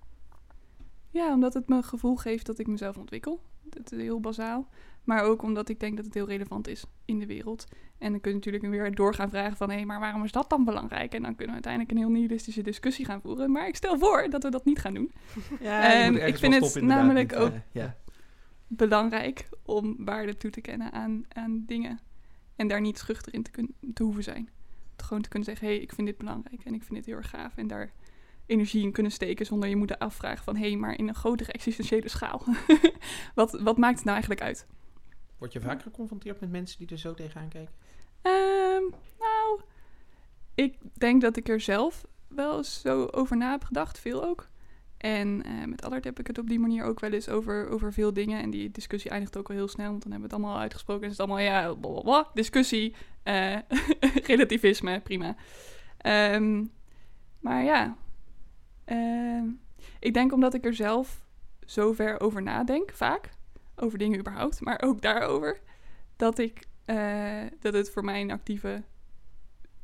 [1.10, 3.40] ja, omdat het me gevoel geeft dat ik mezelf ontwikkel.
[3.62, 4.68] Dat is heel bazaal.
[5.04, 7.66] Maar ook omdat ik denk dat het heel relevant is in de wereld.
[7.98, 9.70] En dan kun je natuurlijk weer doorgaan vragen van...
[9.70, 11.12] hé, maar waarom is dat dan belangrijk?
[11.14, 13.50] En dan kunnen we uiteindelijk een heel nihilistische discussie gaan voeren.
[13.52, 15.12] Maar ik stel voor dat we dat niet gaan doen.
[15.60, 17.96] Ja, Ehm, ik vind het namelijk niet, ook- eh, ja.
[18.66, 21.98] Belangrijk om waarde toe te kennen aan, aan dingen.
[22.56, 24.48] En daar niet schuchter in te, kun- te hoeven zijn.
[24.96, 27.16] Gewoon te kunnen zeggen, hé, hey, ik vind dit belangrijk en ik vind dit heel
[27.16, 27.56] erg gaaf.
[27.56, 27.92] En daar
[28.46, 30.56] energie in kunnen steken zonder je moeten afvragen van...
[30.56, 32.42] hé, hey, maar in een grotere existentiële schaal.
[33.34, 34.66] wat, wat maakt het nou eigenlijk uit?
[35.38, 37.74] Word je vaak geconfronteerd met mensen die er zo tegenaan kijken?
[38.22, 38.82] Ehm,
[39.18, 39.60] nou,
[40.54, 44.48] ik denk dat ik er zelf wel eens zo over na heb gedacht, veel ook.
[44.96, 47.92] En eh, met Allard heb ik het op die manier ook wel eens over, over
[47.92, 48.42] veel dingen.
[48.42, 51.02] En die discussie eindigt ook al heel snel, want dan hebben we het allemaal uitgesproken.
[51.02, 53.56] En is het allemaal, ja, blablabla, discussie, eh,
[54.32, 55.36] relativisme, prima.
[55.98, 56.64] Ehm,
[57.40, 57.96] maar ja,
[58.84, 59.44] ehm,
[59.98, 61.22] ik denk omdat ik er zelf
[61.64, 63.33] zo ver over nadenk, vaak,
[63.76, 65.60] over dingen überhaupt, maar ook daarover,
[66.16, 68.82] dat ik eh, dat het voor mij een actieve,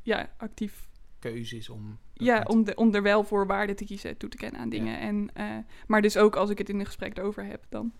[0.01, 1.99] ja, actief, Keuze is om...
[2.13, 4.99] ja, om, de, om er wel voor waarde te kiezen, toe te kennen aan dingen.
[4.99, 7.93] En, eh, maar dus ook als ik het in een gesprek erover heb, dan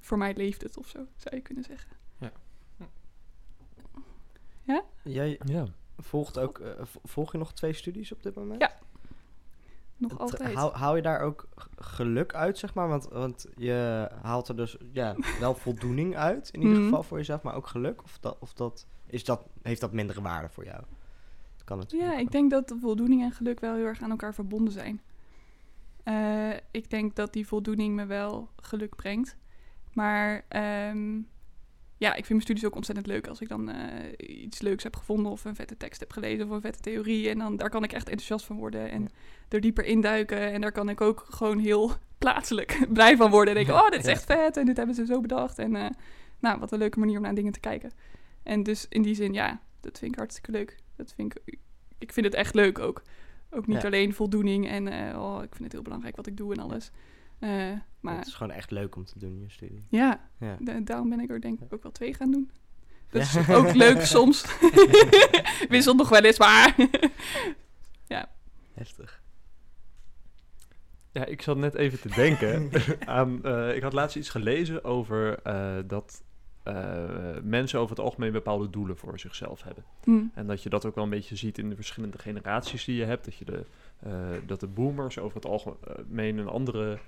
[0.00, 1.96] voor mij leeft het of zo, zou je kunnen zeggen.
[5.02, 5.66] Jij Ja.
[5.98, 6.70] volgt ook, eh,
[7.04, 8.60] volg je nog twee studies op dit moment?
[8.60, 8.78] Ja,
[9.98, 10.54] Nog Het- altijd.
[10.54, 12.88] Haal, haal je daar ook geluk uit, zeg maar?
[12.88, 16.84] Want, want je haalt er dus ja, wel voldoening uit, in ieder Mhm.
[16.84, 18.02] geval voor jezelf, maar ook geluk?
[18.02, 20.82] Of, dat, of dat, is dat, heeft dat mindere waarde voor jou?
[21.64, 22.24] Kan natuurlijk Ja, ook.
[22.24, 25.00] ik denk dat de voldoening en geluk wel heel erg aan elkaar verbonden zijn.
[26.02, 29.36] Eh, ik denk dat die voldoening me wel geluk brengt.
[29.92, 31.20] Maar ehm,
[31.98, 34.96] ja, ik vind mijn studies ook ontzettend leuk als ik dan eh, iets leuks heb
[34.96, 37.28] gevonden of een vette tekst heb gelezen of een vette theorie.
[37.28, 39.08] En dan daar kan ik echt enthousiast van worden en Ja.
[39.48, 40.52] er dieper induiken.
[40.52, 43.56] En daar kan ik ook gewoon heel plaatselijk blij van worden.
[43.56, 45.58] En denken, oh, dit is echt vet en dit hebben ze zo bedacht.
[45.58, 45.86] En eh,
[46.38, 47.90] nou, wat een leuke manier om naar dingen te kijken.
[48.42, 50.76] En dus in die zin, ja, dat vind ik hartstikke leuk.
[50.96, 51.56] Dat vind ik,
[51.98, 53.02] ik vind het echt leuk ook.
[53.50, 53.86] Ook niet Ja.
[53.86, 56.90] alleen voldoening en eh, oh, ik vind het heel belangrijk wat ik doe en alles.
[57.38, 59.84] Eh, maar Het is gewoon echt leuk om te doen, je studie.
[59.88, 60.56] ja, Ja.
[60.60, 62.50] da- daarom ben ik er denk ik ook wel twee gaan doen.
[63.10, 63.54] Dat is Ja.
[63.54, 64.44] ook leuk soms.
[65.68, 66.74] Wisselt nog wel eens, maar...
[68.74, 69.22] Heftig.
[71.12, 72.70] Ja, ik zat net even te denken
[73.06, 73.44] aan...
[73.44, 76.22] eh, ik had laatst iets gelezen over eh, dat
[76.62, 79.84] eh, mensen over het algemeen bepaalde doelen voor zichzelf hebben.
[80.04, 80.20] Hm.
[80.34, 83.04] En dat je dat ook wel een beetje ziet in de verschillende generaties die je
[83.04, 83.24] hebt.
[83.24, 83.64] Dat, je de,
[83.98, 84.12] eh,
[84.46, 86.98] dat de boomers over het algemeen een, andere,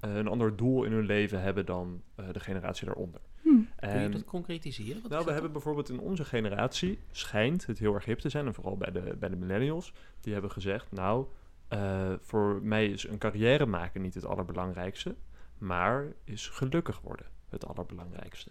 [0.00, 3.20] een ander doel in hun leven hebben dan eh, de generatie daaronder.
[3.42, 3.48] Hm.
[3.80, 5.02] Kun je dat concretiseren?
[5.02, 8.28] Wat nou, we dat hebben bijvoorbeeld in onze generatie, schijnt het heel erg hip te
[8.28, 11.26] zijn, en vooral bij de, bij de millennials, die hebben gezegd, nou,
[11.68, 15.14] eh, voor mij is een carrière maken niet het allerbelangrijkste,
[15.58, 18.50] maar is gelukkig worden het allerbelangrijkste.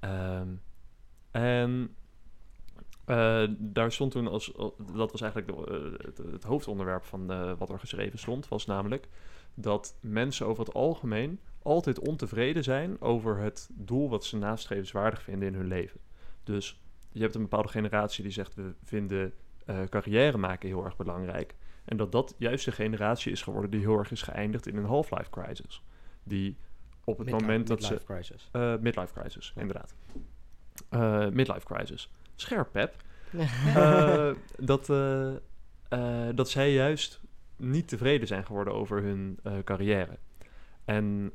[0.00, 0.48] Ehm,
[1.30, 1.94] en
[3.04, 7.30] eh, daar stond toen als, al- dat was eigenlijk de, eh, het, het hoofdonderwerp van
[7.30, 9.08] eh, wat er geschreven stond, was namelijk
[9.54, 15.48] dat mensen over het algemeen altijd ontevreden zijn over het doel wat ze nastrevenswaardig vinden
[15.48, 16.00] in hun leven.
[16.44, 16.80] Dus
[17.12, 19.32] je hebt een bepaalde generatie die zegt we vinden
[19.66, 21.54] eh, carrière maken heel erg belangrijk.
[21.84, 24.84] En dat dat juist de generatie is geworden die heel erg is geëindigd in een
[24.84, 25.82] half-life crisis.
[26.22, 26.56] Die
[27.04, 27.90] op het Midlife- moment dat ze...
[27.92, 28.48] midlife crisis.
[28.52, 29.60] eh, midlife crisis, Ja.
[29.60, 29.94] inderdaad.
[30.88, 32.10] Eh, midlife crisis.
[32.36, 32.94] Scherp, Pep.
[33.74, 35.28] Eh, dat, eh,
[35.88, 37.20] eh, dat zij juist
[37.62, 40.18] niet tevreden zijn geworden over hun eh, carrière.
[40.84, 41.32] En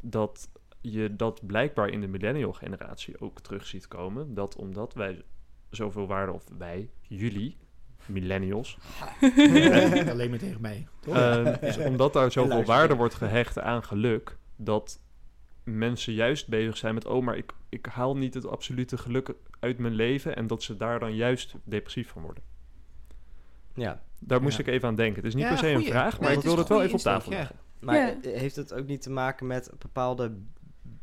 [0.00, 0.48] dat
[0.80, 4.34] je dat blijkbaar in de millennial generatie ook terug ziet komen.
[4.34, 5.24] Dat omdat wij
[5.70, 7.56] zoveel waarde, of wij, jullie,
[8.06, 8.78] millennials,
[10.10, 10.88] Alleen maar tegen mij.
[11.00, 11.16] Toch?
[11.16, 15.00] eh, dus omdat daar zoveel waarde wordt gehecht aan geluk, dat
[15.62, 19.78] mensen juist bezig zijn met, oh, maar ik, ik haal niet het absolute geluk uit
[19.78, 22.42] mijn leven en dat ze daar dan juist depressief van worden.
[23.76, 24.62] Ja, Daar moest Ja.
[24.64, 25.16] ik even aan denken.
[25.16, 25.90] Het is niet Ja, per se een goeie.
[25.90, 27.56] vraag, maar ik wilde het wel even op tafel leggen.
[27.80, 28.14] maar Ja.
[28.22, 30.32] eh, heeft het ook niet te maken met bepaalde...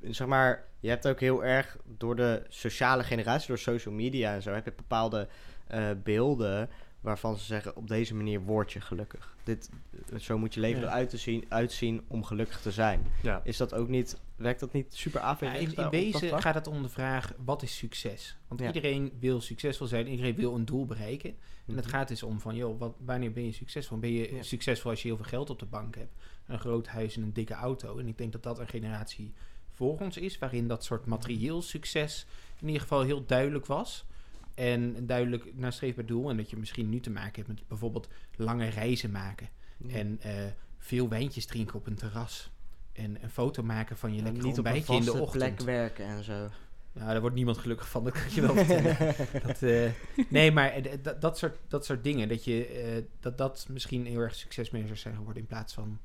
[0.02, 4.42] Zeg maar, je hebt ook heel erg door de sociale generatie, door social media en
[4.42, 5.28] zo, heb je bepaalde
[5.68, 6.70] eh, beelden
[7.04, 9.36] waarvan ze zeggen, op deze manier word je gelukkig.
[9.44, 9.70] Dit,
[10.18, 10.88] zo moet je leven Ja.
[10.88, 13.06] eruit te zien, uitzien om gelukkig te zijn.
[13.22, 13.42] Ja.
[13.44, 15.74] Is dat ook niet, werkt dat niet super Ja, averechts?
[15.74, 18.38] in, wezen gaat het om de vraag, wat is succes?
[18.48, 18.68] Want Ja.
[18.68, 21.30] iedereen wil succesvol zijn, iedereen wil een doel bereiken.
[21.68, 21.94] En het Mhm.
[21.96, 23.98] gaat dus om van, joh, wat, wanneer ben je succesvol?
[24.00, 24.44] Ben je Ja.
[24.44, 26.14] succesvol als je heel veel geld op de bank hebt?
[26.48, 27.98] Een groot huis en een dikke auto.
[27.98, 29.34] En ik denk dat dat een generatie
[29.72, 32.26] voor ons is, waarin dat soort materieel succes
[32.60, 34.06] in ieder geval heel duidelijk was.
[34.54, 36.30] En duidelijk nastreefbaar doel.
[36.30, 39.50] En dat je misschien nu te maken hebt met bijvoorbeeld lange reizen maken.
[39.88, 40.34] En eh,
[40.78, 42.52] veel wijntjes drinken op een terras.
[42.94, 45.56] En een foto maken van je lekker niet op een ontbijtje in de ochtend.
[45.56, 46.50] plek werken en zo.
[46.92, 49.16] Nou, daar wordt niemand gelukkig van, dat kan je wel vertellen.
[49.48, 49.92] dat, eh,
[50.30, 54.20] nee, maar eh, dat, dat, soort, dat soort dingen, dat, je, dat dat misschien heel
[54.20, 56.00] erg succesmanagers zijn geworden in plaats van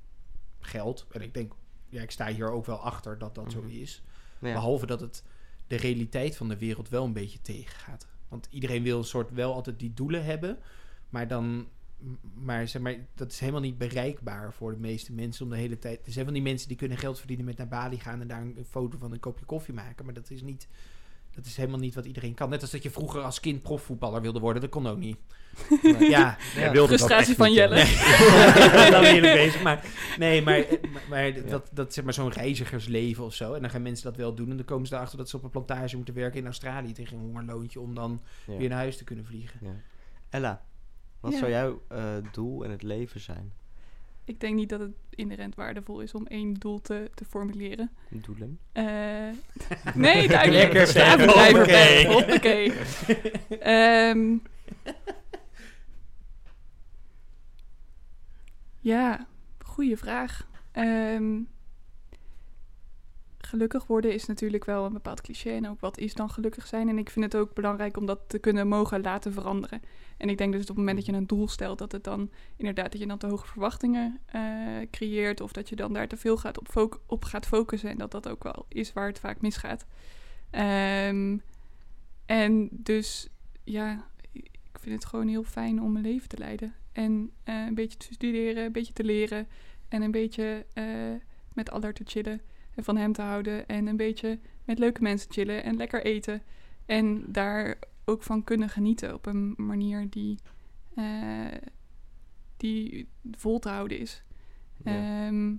[0.61, 1.07] geld.
[1.11, 1.53] En ik denk,
[1.89, 3.71] ja, ik sta hier ook wel achter dat dat zo Mhm.
[3.81, 4.03] is.
[4.41, 4.53] Ja.
[4.53, 5.23] Behalve dat het
[5.67, 8.07] de realiteit van de wereld wel een beetje tegengaat.
[8.29, 10.59] Want iedereen wil een soort wel altijd die doelen hebben,
[11.09, 11.69] maar dan.
[12.35, 15.79] Maar, zeg maar dat is helemaal niet bereikbaar voor de meeste mensen om de hele
[15.79, 16.07] tijd.
[16.07, 18.41] Er zijn van die mensen die kunnen geld verdienen met naar Bali gaan en daar
[18.41, 20.05] een foto van een kopje koffie maken.
[20.05, 20.69] Maar dat is niet.
[21.39, 22.51] Dat is helemaal niet wat iedereen kan.
[22.51, 24.63] Net als dat je vroeger als kind profvoetballer wilde worden.
[24.63, 25.17] Dat kon ook niet.
[25.83, 26.71] Maar ja, Ja.
[26.73, 27.75] wilde dat Frustratie van Jelle.
[27.75, 29.63] Nee, ben eerlijk bezig.
[29.63, 29.85] Maar,
[30.19, 31.41] nee, maar, maar, maar Ja.
[31.43, 33.53] dat, dat zeg maar zo'n reizigersleven of zo.
[33.55, 34.51] En dan gaan mensen dat wel doen.
[34.51, 37.17] En dan komen ze erachter dat ze op een plantage moeten werken in Australië tegen
[37.17, 37.81] een hongerloontje.
[37.81, 38.57] Om dan Ja.
[38.57, 39.59] weer naar huis te kunnen vliegen.
[39.63, 39.75] Ja.
[40.31, 40.63] Ella,
[41.21, 41.39] wat Ja.
[41.39, 43.53] zou jouw eh, doel in het leven zijn?
[44.29, 47.91] Ik denk niet dat het inherent waardevol is om één doel te, te formuleren.
[48.09, 48.59] Doelen?
[48.73, 48.85] Eh,
[49.95, 50.73] nee, duidelijk.
[50.73, 52.07] Lekker.
[52.13, 52.73] Hoppakee.
[53.61, 54.37] Ehm,
[58.81, 59.27] ja,
[59.59, 60.49] goede vraag.
[60.73, 61.41] Ehm,
[63.49, 65.51] gelukkig worden is natuurlijk wel een bepaald cliché.
[65.51, 66.89] En ook wat is dan gelukkig zijn?
[66.89, 69.83] En ik vind het ook belangrijk om dat te kunnen mogen laten veranderen.
[70.17, 72.31] En ik denk dus op het moment dat je een doel stelt, dat het dan
[72.57, 74.43] inderdaad dat je dan te hoge verwachtingen eh,
[74.91, 75.41] creëert.
[75.41, 77.91] Of dat je dan daar te veel gaat op, op gaat focussen.
[77.91, 79.87] En dat dat ook wel is waar het vaak misgaat.
[80.51, 81.39] Ehm,
[82.27, 83.29] en dus
[83.65, 86.75] ja, ik vind het gewoon heel fijn om mijn leven te leiden.
[86.93, 89.49] En eh, een beetje te studeren, een beetje te leren.
[89.89, 90.85] En een beetje eh,
[91.53, 92.41] met Allard te chillen
[92.79, 93.69] en van hem te houden.
[93.69, 96.43] En een beetje met leuke mensen chillen en lekker eten.
[96.87, 100.39] En daar ook van kunnen genieten op een manier die,
[100.95, 101.47] eh,
[102.57, 104.23] die vol te houden is.
[104.85, 105.27] Ja.
[105.27, 105.55] Ehm,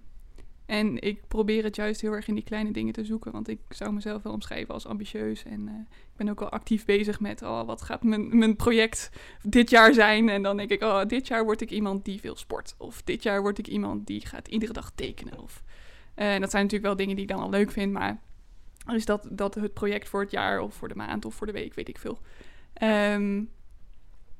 [0.65, 3.31] en ik probeer het juist heel erg in die kleine dingen te zoeken.
[3.31, 5.43] Want ik zou mezelf wel omschrijven als ambitieus.
[5.43, 7.41] En eh, ik ben ook wel actief bezig met...
[7.41, 9.09] Oh, wat gaat mijn, mijn project
[9.41, 10.29] dit jaar zijn?
[10.29, 10.83] En dan denk ik...
[10.83, 12.75] Oh, dit jaar word ik iemand die veel sport.
[12.77, 15.39] Of dit jaar word ik iemand die gaat iedere dag tekenen.
[15.39, 15.63] Of,
[16.19, 17.91] en dat zijn natuurlijk wel dingen die ik dan al leuk vind.
[17.93, 18.21] Maar
[18.93, 20.59] is dat, dat het project voor het jaar...
[20.61, 22.19] of voor de maand of voor de week, weet ik veel.
[22.73, 23.43] Ehm,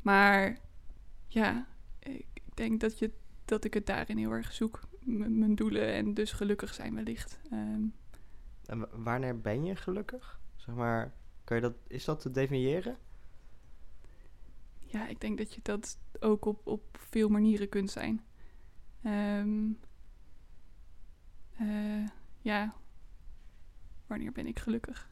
[0.01, 0.59] maar
[1.27, 1.67] ja,
[1.99, 3.11] ik, denk dat, je,
[3.45, 4.79] dat ik het daarin heel erg zoek.
[4.99, 7.39] M- mijn doelen en dus gelukkig zijn wellicht.
[7.49, 10.39] En wa- wanneer ben je gelukkig?
[10.55, 11.13] Zeg maar,
[11.43, 12.97] kan je dat, is dat te definiëren?
[14.91, 18.21] ja, ik denk dat je dat ook op, op veel manieren kunt zijn.
[19.03, 19.69] Ehm,
[21.59, 22.07] eh,
[22.41, 22.73] ja,
[24.07, 25.09] wanneer ben ik gelukkig?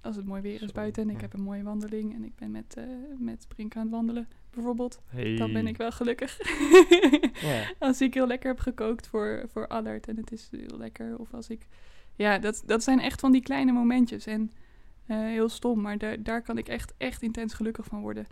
[0.00, 1.22] Als het mooi weer is Sorry, buiten en ik ja.
[1.22, 2.84] heb een mooie wandeling en ik ben met, eh
[3.18, 5.36] met Brink aan het wandelen, bijvoorbeeld, Hey.
[5.36, 6.38] dan ben ik wel gelukkig.
[7.78, 11.18] Als ik heel lekker heb gekookt voor, voor Allard en het is heel lekker.
[11.18, 11.66] Of als ik...
[12.14, 14.26] Ja, dat, dat zijn echt van die kleine momentjes.
[14.26, 14.50] En
[15.06, 18.26] eh, heel stom, maar daar, daar kan ik echt, echt intens gelukkig van worden.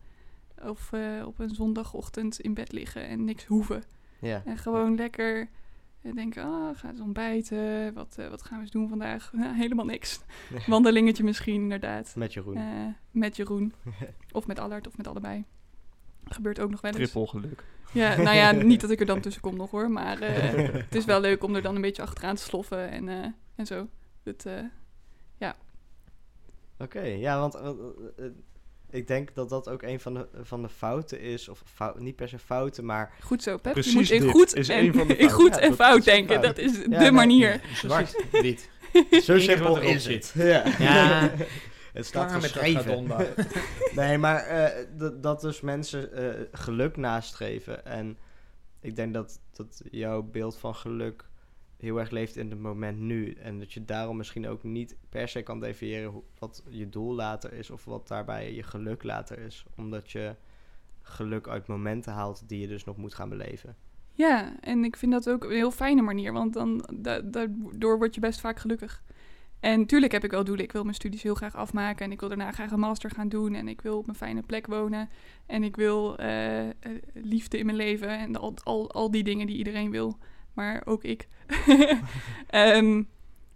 [0.62, 0.92] Of
[1.24, 3.82] op een zondagochtend in bed liggen en niks hoeven.
[4.20, 5.48] En gewoon lekker
[6.02, 7.94] eh, denken, ah, ga eens ontbijten.
[7.94, 9.32] Wat, eh, wat gaan we eens doen vandaag?
[9.40, 10.20] Nou, helemaal niks.
[10.66, 12.12] Wandelingetje misschien, inderdaad.
[12.16, 12.56] Met Jeroen.
[12.56, 13.72] Eh, met Jeroen.
[14.32, 15.44] of met Allard, of met allebei.
[16.24, 17.10] Gebeurt ook nog wel eens.
[17.10, 17.64] Triple geluk.
[17.92, 20.94] Ja, nou ja, niet dat ik er dan tussen kom nog hoor, maar eh, het
[20.94, 23.88] is wel leuk om er dan een beetje achteraan te sloffen en, en zo.
[24.22, 24.62] Het, eh,
[26.80, 27.54] Oké, ja, want
[28.90, 31.48] ik denk dat dat ook een van de, van de fouten is.
[31.48, 33.72] Of fou- niet per se fouten, maar goed zo, Pep.
[33.72, 36.04] Precies je moet in goed, is en, een van de in goed Ja, en fout
[36.04, 36.32] de denken.
[36.42, 36.42] fout.
[36.56, 37.60] Dat is de nee, manier.
[37.74, 38.68] Zwart, wit.
[39.24, 40.32] zo simpel is zit.
[40.32, 40.42] het.
[40.46, 40.64] Ja.
[40.78, 41.30] Ja.
[41.92, 43.06] het staat geschreven.
[43.94, 47.84] Nee, maar eh, dat- dat dus mensen eh, geluk nastreven.
[47.84, 48.18] En
[48.80, 51.28] ik denk dat, dat jouw beeld van geluk
[51.80, 53.32] heel erg leeft in het moment nu.
[53.32, 57.52] En dat je daarom misschien ook niet per se kan definiëren wat je doel later
[57.52, 59.64] is of wat daarbij je geluk later is.
[59.76, 60.34] Omdat je
[61.02, 63.76] geluk uit momenten haalt die je dus nog moet gaan beleven.
[64.12, 68.14] Ja, en ik vind dat ook een heel fijne manier, want dan, da- daardoor word
[68.14, 69.02] je best vaak gelukkig.
[69.60, 70.64] En tuurlijk heb ik wel doelen.
[70.64, 73.28] Ik wil mijn studies heel graag afmaken en ik wil daarna graag een master gaan
[73.28, 75.08] doen en ik wil op een fijne plek wonen
[75.46, 76.74] en ik wil eh, eh,
[77.14, 80.18] liefde in mijn leven en al, al, al die dingen die iedereen wil,
[80.60, 81.28] maar ook ik.
[82.46, 83.02] Ehm,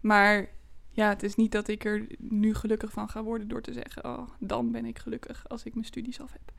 [0.00, 0.48] maar
[0.90, 4.04] ja, het is niet dat ik er nu gelukkig van ga worden door te zeggen,
[4.04, 6.52] oh, dan ben ik gelukkig als ik mijn studies af heb.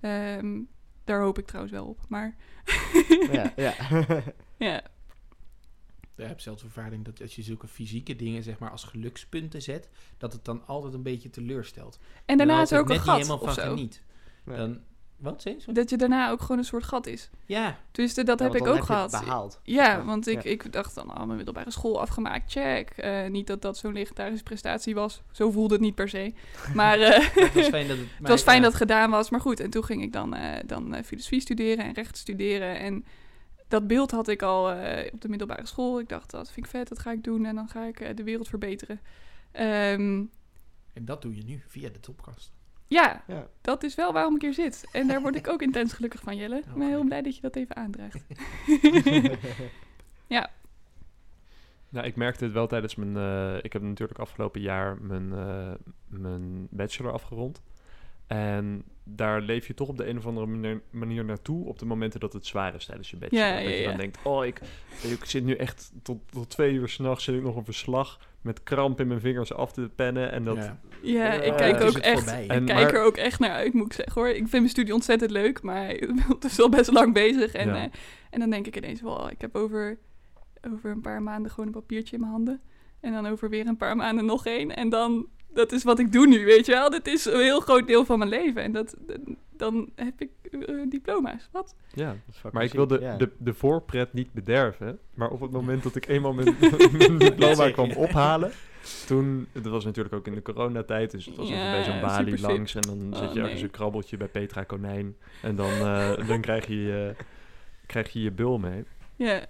[0.00, 0.60] Ehm,
[1.04, 2.36] daar hoop ik trouwens wel op, maar
[3.32, 3.74] ja, ja.
[4.68, 4.82] ja.
[6.16, 10.32] heb zelfs ervaring dat als je zulke fysieke dingen zeg maar als gelukspunten zet, dat
[10.32, 11.98] het dan altijd een beetje teleurstelt.
[12.24, 13.74] En daarna is er ook net een niet gat helemaal of van zo.
[13.74, 14.02] geniet.
[14.44, 14.80] Dan,
[15.22, 15.44] wat?
[15.66, 17.30] Dat je daarna ook gewoon een soort gat is.
[17.46, 19.10] Ja, Dus dat Ja, heb ik ook heb gehad.
[19.10, 19.60] behaald.
[19.62, 20.04] Ja, Ja.
[20.04, 20.50] want ik, Ja.
[20.50, 22.90] ik dacht dan, oh, mijn middelbare school afgemaakt, check.
[22.90, 25.22] Eh, niet dat dat zo'n legendarische prestatie was.
[25.32, 26.32] Zo voelde het niet per se.
[26.74, 28.06] Maar eh, het was fijn dat het...
[28.18, 29.30] het was fijn dat het gedaan was.
[29.30, 32.78] Maar goed, en toen ging ik dan, eh, dan filosofie studeren en recht studeren.
[32.78, 33.04] En
[33.68, 34.64] dat beeld had ik al
[35.12, 36.00] op de middelbare school.
[36.00, 37.44] Ik dacht, dat vind ik vet, dat ga ik doen.
[37.44, 39.00] En dan ga ik de wereld verbeteren.
[39.52, 40.24] Ehm,
[40.92, 42.52] En dat doe je nu via de topkast.
[42.92, 43.46] Ja, Ja.
[43.60, 44.88] dat is wel waarom ik hier zit.
[44.92, 46.56] En daar word ik ook intens gelukkig van, Jelle.
[46.56, 47.06] Ik ben heel gelukkig.
[47.06, 48.24] blij dat je dat even aandraagt.
[51.88, 53.16] Nou, ik merkte het wel tijdens mijn...
[53.16, 55.72] eh, ik heb natuurlijk afgelopen jaar mijn, eh,
[56.06, 57.62] mijn bachelor afgerond.
[58.26, 61.84] En daar leef je toch op de een of andere manier, manier naartoe op de
[61.84, 63.44] momenten dat het zwaar is tijdens je bachelor.
[63.46, 63.88] Ja, dat ja, je ja.
[63.88, 64.60] dan denkt, oh, ik,
[65.02, 68.62] ik zit nu echt tot, tot twee uur s'nachts zit ik nog een verslag met
[68.62, 70.32] kramp in mijn vingers af te pennen.
[70.32, 70.78] En dat, Ja.
[71.02, 72.18] Ja, ik kijk ook echt.
[72.22, 72.44] voorbij.
[72.44, 74.28] Ik En kijk maar- er ook echt naar uit, moet ik zeggen hoor.
[74.30, 75.86] Ik vind mijn studie ontzettend leuk, maar
[76.28, 77.52] het is al best lang bezig.
[77.52, 77.74] En, Ja.
[77.76, 77.82] eh,
[78.30, 79.98] en dan denk ik ineens, wel, ik heb over,
[80.72, 82.60] over een paar maanden gewoon een papiertje in mijn handen.
[83.00, 84.76] En dan over weer een paar maanden nog één.
[84.76, 86.90] En dan, dat is wat ik doe nu, weet je wel.
[86.90, 88.62] Dit is een heel groot deel van mijn leven.
[88.62, 88.94] En dat,
[89.62, 91.48] dan heb ik eh, diploma's.
[91.52, 91.74] Wat?
[91.94, 92.06] ja.
[92.06, 93.16] Dat is Maar ik wil de, ja.
[93.16, 94.98] de, de voorpret niet bederven.
[95.14, 96.56] Maar op het moment dat ik eenmaal mijn,
[96.98, 98.52] mijn diploma kwam ophalen...
[99.06, 102.00] Toen, dat was natuurlijk ook in de coronatijd, dus het was even bij zo'n Ja,
[102.00, 102.74] balie langs.
[102.74, 103.62] En dan Oh, zet je ergens nee.
[103.62, 105.16] een krabbeltje bij Petra Konijn.
[105.42, 107.24] En dan, eh, dan krijg, je, eh,
[107.86, 108.84] krijg je je bul mee.
[109.16, 109.46] Ja,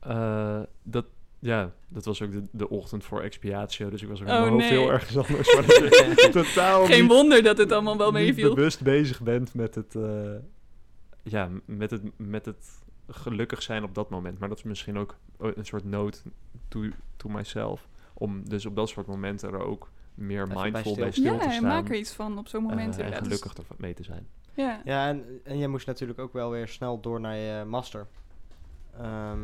[0.00, 1.06] Eh, dat,
[1.44, 3.90] ja, dat was ook de, de ochtend voor expiatio.
[3.90, 4.68] Dus ik was ook Oh, nee.
[4.68, 5.54] heel ergens anders.
[5.54, 5.66] Maar
[6.16, 8.54] dat totaal geen niet, wonder dat het allemaal wel meeviel.
[8.54, 10.30] bewust bezig bent met het, eh,
[11.22, 14.38] ja, met het, met het gelukkig zijn op dat moment.
[14.38, 16.18] Maar dat is misschien ook een soort note
[16.68, 16.80] to,
[17.16, 17.88] to myself.
[18.14, 21.20] Om dus op dat soort momenten er ook meer Even bij mindful stil bij te
[21.20, 21.64] stil Ja, te en staan.
[21.68, 22.98] maak er iets van op zo'n moment.
[22.98, 23.10] eh, en.
[23.10, 24.26] Dus- gelukkig ervan mee te zijn.
[24.54, 24.80] Ja.
[24.84, 28.06] Ja, en, en jij moest natuurlijk ook wel weer snel door naar je master.
[29.00, 29.38] Ehm,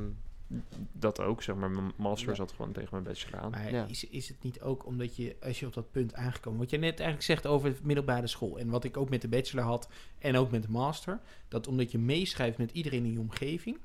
[0.93, 1.71] Dat ook, zeg maar.
[1.71, 2.35] Mijn master Ja.
[2.35, 3.51] zat gewoon tegen mijn bachelor aan.
[3.51, 3.87] Maar Ja.
[3.87, 6.59] is, is het niet ook omdat je, als je op dat punt aangekomen...
[6.61, 8.59] Wat je net eigenlijk zegt over de middelbare school...
[8.59, 11.21] en wat ik ook met de bachelor had en ook met de master...
[11.49, 13.79] dat omdat je meeschrijft met iedereen in je omgeving...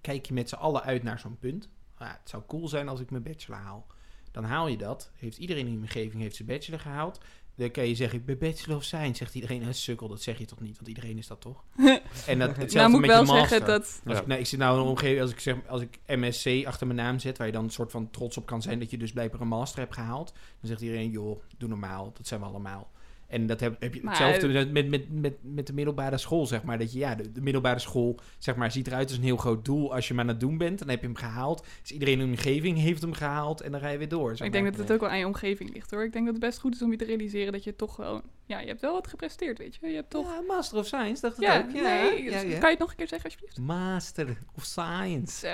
[0.00, 1.68] kijk je met z'n allen uit naar zo'n punt.
[1.94, 3.86] Ah, het zou cool zijn als ik mijn bachelor haal.
[4.30, 5.10] Dan haal je dat.
[5.14, 7.20] Heeft iedereen in je omgeving heeft zijn bachelor gehaald.
[7.56, 9.14] Dan kan je zeggen, ik ben bachelor of science.
[9.14, 10.74] Zegt iedereen, "Eh, sukkel, dat zeg je toch niet?
[10.76, 11.64] Want iedereen is dat toch?
[12.26, 13.48] En dat, hetzelfde nou moet ik met wel je master.
[13.48, 14.00] zeggen dat...
[14.06, 16.66] Als, ik, nou, ik zit nou in een omgeving, als ik zeg, als ik MSC
[16.66, 18.90] achter mijn naam zet, waar je dan een soort van trots op kan zijn dat
[18.90, 22.40] je dus blijkbaar een master hebt gehaald, dan zegt iedereen, joh, doe normaal, dat zijn
[22.40, 22.90] we allemaal.
[23.28, 26.46] En dat heb, heb je Maar- hetzelfde met, met, met, met, met de middelbare school,
[26.46, 26.78] zeg maar.
[26.78, 29.64] Dat je, ja, de, de middelbare school, zeg maar, ziet eruit als een heel groot
[29.64, 29.94] doel.
[29.94, 31.66] Als je hem aan het doen bent, dan heb je hem gehaald.
[31.82, 34.28] Dus iedereen in de omgeving heeft hem gehaald en dan ga je weer door.
[34.28, 34.72] zeg Maar ik denk maar.
[34.72, 36.04] dat het ook wel aan je omgeving ligt hoor.
[36.04, 38.22] Ik denk dat het best goed is om je te realiseren dat je toch wel...
[38.46, 39.86] Ja, je hebt wel wat gepresteerd, weet je.
[39.88, 40.26] Je hebt toch...
[40.34, 41.70] Ja, Master of Science, dacht ik Ja, ook.
[41.74, 42.22] Ja, nee.
[42.22, 42.40] ja, ja.
[42.40, 43.58] Kan je het nog een keer zeggen alsjeblieft?
[43.58, 45.46] Master of Science.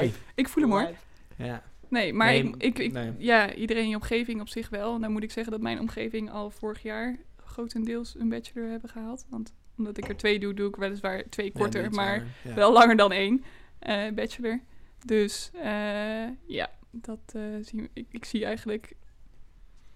[0.00, 0.18] Live.
[0.34, 0.90] Ik voel hem hoor.
[1.36, 1.62] Ja.
[1.90, 3.12] Nee, maar Nee, ik, ik, ik- nee.
[3.18, 4.94] ja, iedereen in je omgeving op zich wel.
[4.94, 8.90] En dan moet ik zeggen dat mijn omgeving al vorig jaar grotendeels een bachelor hebben
[8.90, 9.26] gehaald.
[9.28, 12.54] Want omdat ik er twee doe, doe ik weliswaar twee korter, maar ja.
[12.54, 13.44] wel langer dan één
[13.78, 14.60] eh, bachelor.
[15.04, 18.92] Dus eh, ja, dat eh, zie ik, ik zie eigenlijk.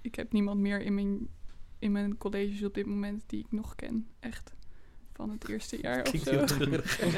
[0.01, 1.29] Ik heb niemand meer in mijn,
[1.79, 4.07] in mijn colleges op dit moment die ik nog ken.
[4.21, 4.54] Echt.
[5.16, 6.46] Van het eerste jaar of zo.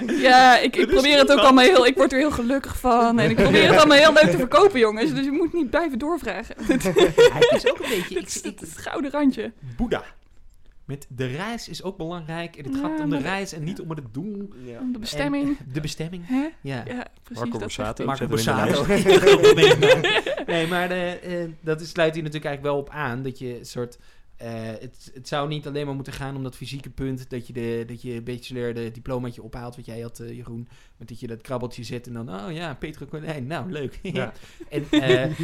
[0.28, 1.86] Ja, ik, ik probeer het ook allemaal heel...
[1.86, 3.18] Ik word er heel gelukkig van.
[3.18, 5.14] En ik probeer het allemaal heel leuk te verkopen, jongens.
[5.14, 6.56] Dus je moet niet blijven doorvragen.
[6.66, 8.18] Het is ook een beetje...
[8.42, 9.52] Ik, het gouden randje.
[9.76, 10.04] Boeddha.
[10.84, 12.56] Met de reis is ook belangrijk.
[12.56, 14.52] En het Ja, gaat om de reis en niet om het doel.
[14.64, 14.78] Ja.
[14.80, 15.58] Om de bestemming.
[15.58, 16.26] En de bestemming.
[16.26, 16.48] Hè?
[16.60, 16.82] Ja.
[16.86, 17.44] Ja, precies.
[17.44, 18.04] Marco Borsato.
[18.04, 18.86] Marco de Borsato.
[18.86, 23.22] nee, maar, nee, maar eh, eh, dat is, sluit hier natuurlijk eigenlijk wel op aan.
[23.22, 23.98] Dat je een soort...
[24.36, 27.30] eh, het, het zou niet alleen maar moeten gaan om dat fysieke punt.
[27.30, 29.76] Dat je, de, dat je bachelor de diplomaatje ophaalt.
[29.76, 30.68] Wat jij had, eh, Jeroen.
[30.96, 32.30] Maar dat je dat krabbeltje zet en dan...
[32.30, 33.46] Oh ja, Petra Konijn.
[33.46, 33.98] Nou, leuk.
[34.16, 34.32] Ja.
[34.68, 35.38] en eh,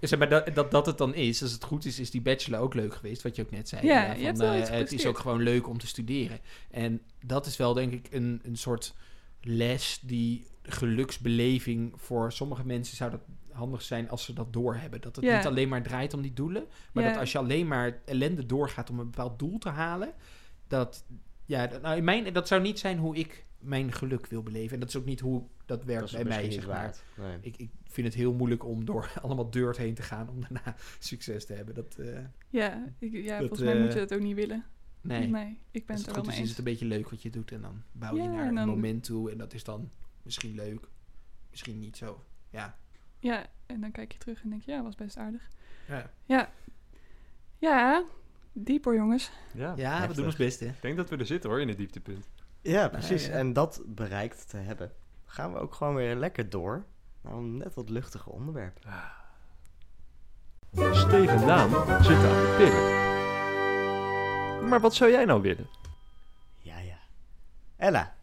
[0.00, 1.42] zeg maar, dat, dat dat het dan is.
[1.42, 3.22] Als het goed is, is die bachelor ook leuk geweest.
[3.22, 3.86] Wat je ook net zei.
[3.86, 6.38] Ja, je van, hebt wel iets Het is ook gewoon leuk om te studeren.
[6.70, 8.94] En dat is wel denk ik een, een soort
[9.40, 13.20] les die geluksbeleving voor sommige mensen zou dat
[13.58, 15.00] handig zijn als ze dat doorhebben.
[15.00, 15.36] Dat het Ja.
[15.36, 17.10] niet alleen maar draait om die doelen, maar Ja.
[17.10, 20.12] dat als je alleen maar ellende doorgaat om een bepaald doel te halen,
[20.66, 21.04] dat
[21.44, 24.74] ja, dat, nou in mijn, dat zou niet zijn hoe ik mijn geluk wil beleven.
[24.74, 26.96] En dat is ook niet hoe dat werkt Dat is bij mij, zeg maar.
[27.16, 27.36] Nee.
[27.40, 30.74] Ik, ik vind het heel moeilijk om door allemaal deurt heen te gaan om daarna
[30.98, 31.74] succes te hebben.
[31.74, 34.64] Dat, eh, Ja, ik, ja Dat, volgens mij moet je eh, dat ook niet willen.
[35.00, 35.28] nee.
[35.28, 37.30] Nee, ik ben Als het er wel mee is het een beetje leuk wat je
[37.30, 37.52] doet.
[37.52, 39.30] En dan bouw je Ja, naar en een moment toe.
[39.30, 39.90] En dat is dan
[40.22, 40.88] misschien leuk.
[41.50, 42.24] Misschien niet zo.
[42.50, 42.78] Ja.
[43.18, 45.48] Ja, en dan kijk je terug en denk je, ja, was best aardig.
[46.24, 46.50] Ja,
[47.58, 48.04] Ja,
[48.52, 49.30] diep hoor jongens.
[49.54, 50.66] Ja, ja we doen ons best, hè.
[50.66, 52.28] ik denk dat we er zitten hoor, in het dieptepunt.
[52.62, 53.26] Ja, precies.
[53.26, 53.32] ja.
[53.32, 54.92] En dat bereikt te hebben,
[55.24, 56.84] gaan we ook gewoon weer lekker door
[57.20, 58.78] naar een net wat luchtige onderwerp.
[60.92, 61.70] Steven Daan
[62.04, 63.08] zit aan de pillen.
[64.68, 65.68] Maar wat zou jij nou willen?
[66.58, 66.98] Ja, ja.
[67.76, 68.14] Ella,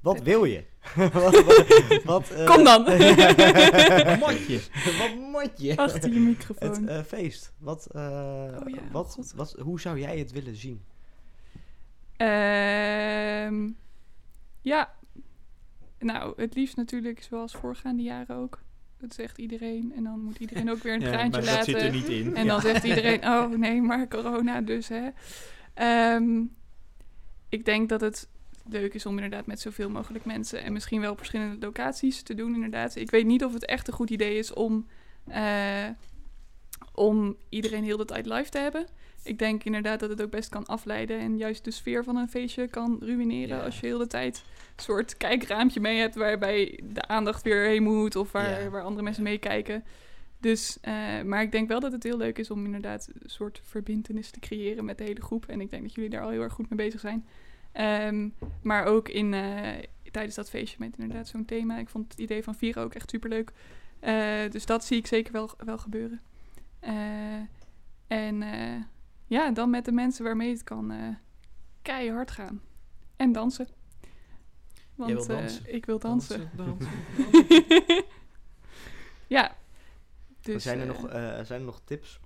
[0.00, 0.66] wat wil je?
[1.12, 2.82] wat, wat, wat, eh, Kom dan.
[4.18, 4.60] Mondje.
[4.98, 5.76] wat moet je?
[5.76, 6.70] Achter je microfoon.
[6.70, 7.52] Het eh, feest.
[7.58, 8.00] Wat, eh,
[8.62, 10.84] Oh ja, wat, wat, hoe zou jij het willen zien?
[12.16, 13.68] Ehm,
[14.60, 14.94] ja,
[15.98, 18.58] nou, het liefst natuurlijk zoals voorgaande jaren ook.
[18.98, 19.92] Dat zegt iedereen.
[19.96, 21.72] En dan moet iedereen ook weer een Ja, traantje maar dat laten.
[21.72, 22.36] zit er niet in.
[22.36, 25.08] En dan zegt iedereen, oh nee, maar corona dus hè.
[25.74, 26.42] Ehm,
[27.48, 28.28] ik denk dat het
[28.68, 32.34] leuk is om inderdaad met zoveel mogelijk mensen en misschien wel op verschillende locaties te
[32.34, 32.96] doen inderdaad.
[32.96, 34.86] Ik weet niet of het echt een goed idee is om,
[35.26, 35.86] eh,
[36.94, 38.86] om iedereen heel de tijd live te hebben.
[39.22, 42.28] Ik denk inderdaad dat het ook best kan afleiden en juist de sfeer van een
[42.28, 43.64] feestje kan ruïneren Ja.
[43.64, 44.42] als je heel de tijd
[44.76, 48.70] een soort kijkraampje mee hebt waarbij de aandacht weer heen moet of waar, Ja.
[48.70, 49.84] waar andere mensen meekijken.
[50.40, 53.60] Dus, eh, maar ik denk wel dat het heel leuk is om inderdaad een soort
[53.64, 55.46] verbindenis te creëren met de hele groep.
[55.46, 57.26] En ik denk dat jullie daar al heel erg goed mee bezig zijn.
[57.76, 58.28] Ehm,
[58.62, 61.78] maar ook in, eh, tijdens dat feestje met inderdaad zo'n thema.
[61.78, 63.52] Ik vond het idee van vieren ook echt superleuk.
[64.00, 66.20] Eh dus dat zie ik zeker wel, wel gebeuren.
[66.80, 67.40] Eh,
[68.06, 68.82] en eh,
[69.26, 71.08] ja, dan met de mensen waarmee het kan eh,
[71.82, 72.62] keihard gaan.
[73.16, 73.68] En dansen.
[74.94, 75.74] Want wil eh, dansen.
[75.74, 76.50] ik wil dansen.
[76.56, 76.90] dansen.
[79.36, 79.56] ja.
[80.40, 82.20] Dus, zijn, er nog, eh, zijn er nog tips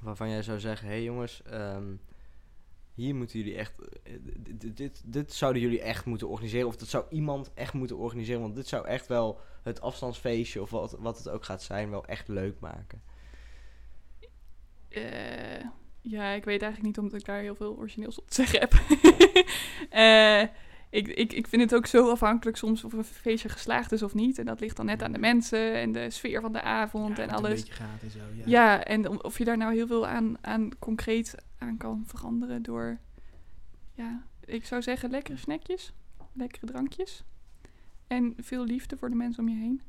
[0.00, 1.94] waarvan jij zou zeggen: hé hey jongens, ehm,
[2.94, 3.72] hier moeten jullie echt.
[4.02, 4.12] eh,
[4.74, 6.66] dit, dit, zouden jullie echt moeten organiseren.
[6.66, 8.40] Of dat zou iemand echt moeten organiseren.
[8.40, 12.04] Want dit zou echt wel het afstandsfeestje, of wat, wat het ook gaat zijn, wel
[12.04, 13.02] echt leuk maken.
[14.88, 15.64] Eh,
[16.00, 18.72] ja, ik weet eigenlijk niet omdat ik daar heel veel origineels op te zeggen heb.
[19.90, 20.42] Eh,
[20.94, 24.14] ik, ik, ik vind het ook zo afhankelijk soms of een feestje geslaagd is of
[24.14, 24.38] niet.
[24.38, 27.22] En dat ligt dan net aan de mensen en de sfeer van de avond Ja,
[27.22, 27.50] en Een alles.
[27.54, 28.42] beetje gaat en zo, ja.
[28.46, 32.98] Ja, en of je daar nou heel veel aan, aan concreet aan kan veranderen door...
[33.94, 35.92] Ja, ik zou zeggen lekkere snackjes,
[36.32, 37.24] lekkere drankjes.
[38.06, 39.80] En veel liefde voor de mensen om je heen.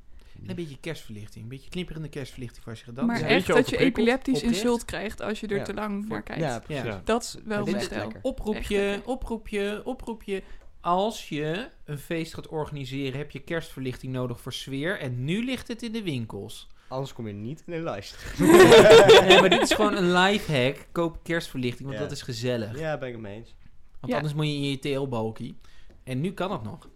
[0.44, 1.44] En een beetje kerstverlichting.
[1.44, 4.56] Een beetje knipperende kerstverlichting voor als je gedanst maar een echt dat je epileptisch oprecht.
[4.56, 5.64] insult krijgt als je er Ja.
[5.64, 6.42] te lang naar kijkt.
[6.42, 6.84] Ja, precies.
[6.84, 7.02] Ja.
[7.04, 8.02] Dat is wel stijl.
[8.04, 8.20] lekker.
[8.22, 10.44] Oproepje, oproepje, oproepje.
[10.86, 15.00] Als je een feest gaat organiseren, heb je kerstverlichting nodig voor sfeer.
[15.00, 16.68] En nu ligt het in de winkels.
[16.88, 18.18] Anders kom je niet in de lijst.
[19.28, 20.88] nee, maar dit is gewoon een life hack.
[20.92, 22.04] Koop kerstverlichting, want Ja.
[22.04, 22.80] dat is gezellig.
[22.80, 23.56] ja, ben ik het mee eens.
[24.00, 24.16] Want Ja.
[24.16, 25.58] anders moet je in je TL-balkie.
[26.04, 26.90] En nu kan het nog.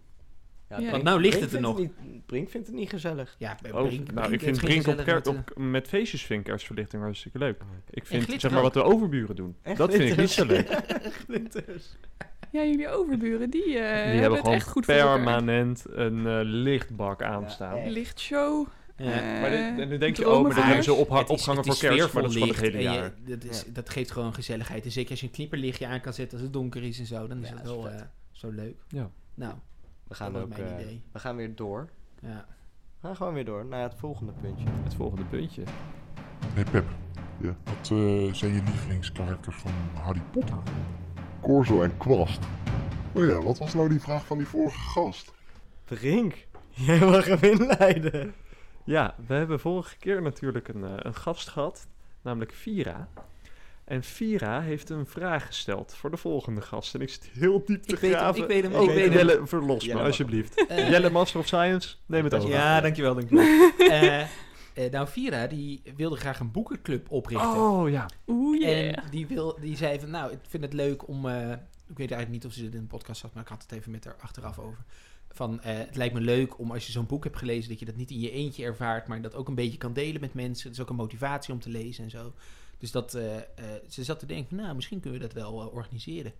[0.70, 0.96] Ja, Ja.
[0.96, 3.34] Nou ligt Brink het er vindt niet- Brink vindt het niet gezellig.
[3.38, 6.40] Ja, Oh, Brink- nou, Brink ik vind Brink op kerk, met, op, met feestjes vind
[6.40, 7.60] ik kerstverlichting hartstikke leuk.
[7.90, 9.56] Ik vind, zeg maar, wat de overburen doen.
[9.62, 10.68] En dat vind ik niet zo leuk.
[11.26, 11.96] Glitters.
[12.52, 16.38] Ja, jullie overburen, die, eh Die hebben hebben het gewoon echt goed permanent een eh,
[16.42, 17.76] lichtbak aanstaan.
[17.76, 17.90] echt.
[17.90, 18.66] Lichtshow.
[18.96, 19.04] Ja.
[19.34, 20.66] eh, maar dit- en dan denk je, oh, maar dromenvaars.
[20.66, 22.82] hebben ze opha- Het is- opgehangen het voor kerst, maar dat is gewoon het hele
[22.82, 23.12] jaar.
[23.24, 23.72] je- dat, is, Ja.
[23.72, 24.84] dat geeft gewoon gezelligheid.
[24.84, 27.26] En zeker als je een knipperlichtje aan kan zetten als het donker is en zo,
[27.26, 27.92] dan is Ja, het dat is wel
[28.32, 28.76] zo leuk.
[28.88, 29.10] Ja.
[29.34, 29.54] Nou,
[30.10, 31.02] We gaan, ook, mijn idee.
[31.12, 31.88] we gaan weer door.
[32.20, 32.46] ja.
[33.00, 34.66] We gaan gewoon weer door naar het volgende puntje.
[34.82, 35.62] Het volgende puntje.
[36.54, 36.88] Hey Pep,
[37.40, 37.56] ja.
[37.64, 40.58] wat eh, zijn je lievelingskarakters van Harry Potter?
[41.40, 42.38] Corzo en Kwast.
[43.12, 45.32] Oh ja, wat was nou die vraag van die vorige gast?
[45.84, 46.46] Brink,
[46.86, 48.34] jij mag hem inleiden.
[48.84, 51.88] Ja, we hebben vorige keer natuurlijk een, eh, een gast gehad,
[52.22, 53.08] namelijk Vira.
[53.90, 56.94] En Vira heeft een vraag gesteld voor de volgende gast.
[56.94, 58.40] En ik zit heel diep te Ik weet hem, graven.
[58.42, 59.12] ik weet hem, Oh, ik weet hem.
[59.12, 60.64] Jelle, verlos Jelle me alsjeblieft.
[60.68, 62.48] Eh, Jelle, Master of Science, neem het over.
[62.50, 63.70] Ja, dankjewel, dankjewel.
[63.78, 64.26] Eh, eh,
[64.90, 67.48] nou, Vira, die wilde graag een boekenclub oprichten.
[67.50, 68.08] Oh ja.
[68.26, 68.86] Oeh, yeah.
[68.88, 71.28] En die, wil, die zei van, nou, ik vind het leuk om...
[71.28, 71.50] eh,
[71.88, 73.72] ik weet eigenlijk niet of ze dit in de podcast zat, maar ik had het
[73.72, 74.84] even met haar achteraf over.
[75.32, 77.84] Van, eh, het lijkt me leuk om als je zo'n boek hebt gelezen, dat je
[77.84, 80.68] dat niet in je eentje ervaart, maar dat ook een beetje kan delen met mensen.
[80.68, 82.32] Het is ook een motivatie om te lezen en zo.
[82.80, 83.42] Dus dat, eh, eh,
[83.88, 86.32] ze zat te denken van, nou, misschien kunnen we dat wel eh, organiseren.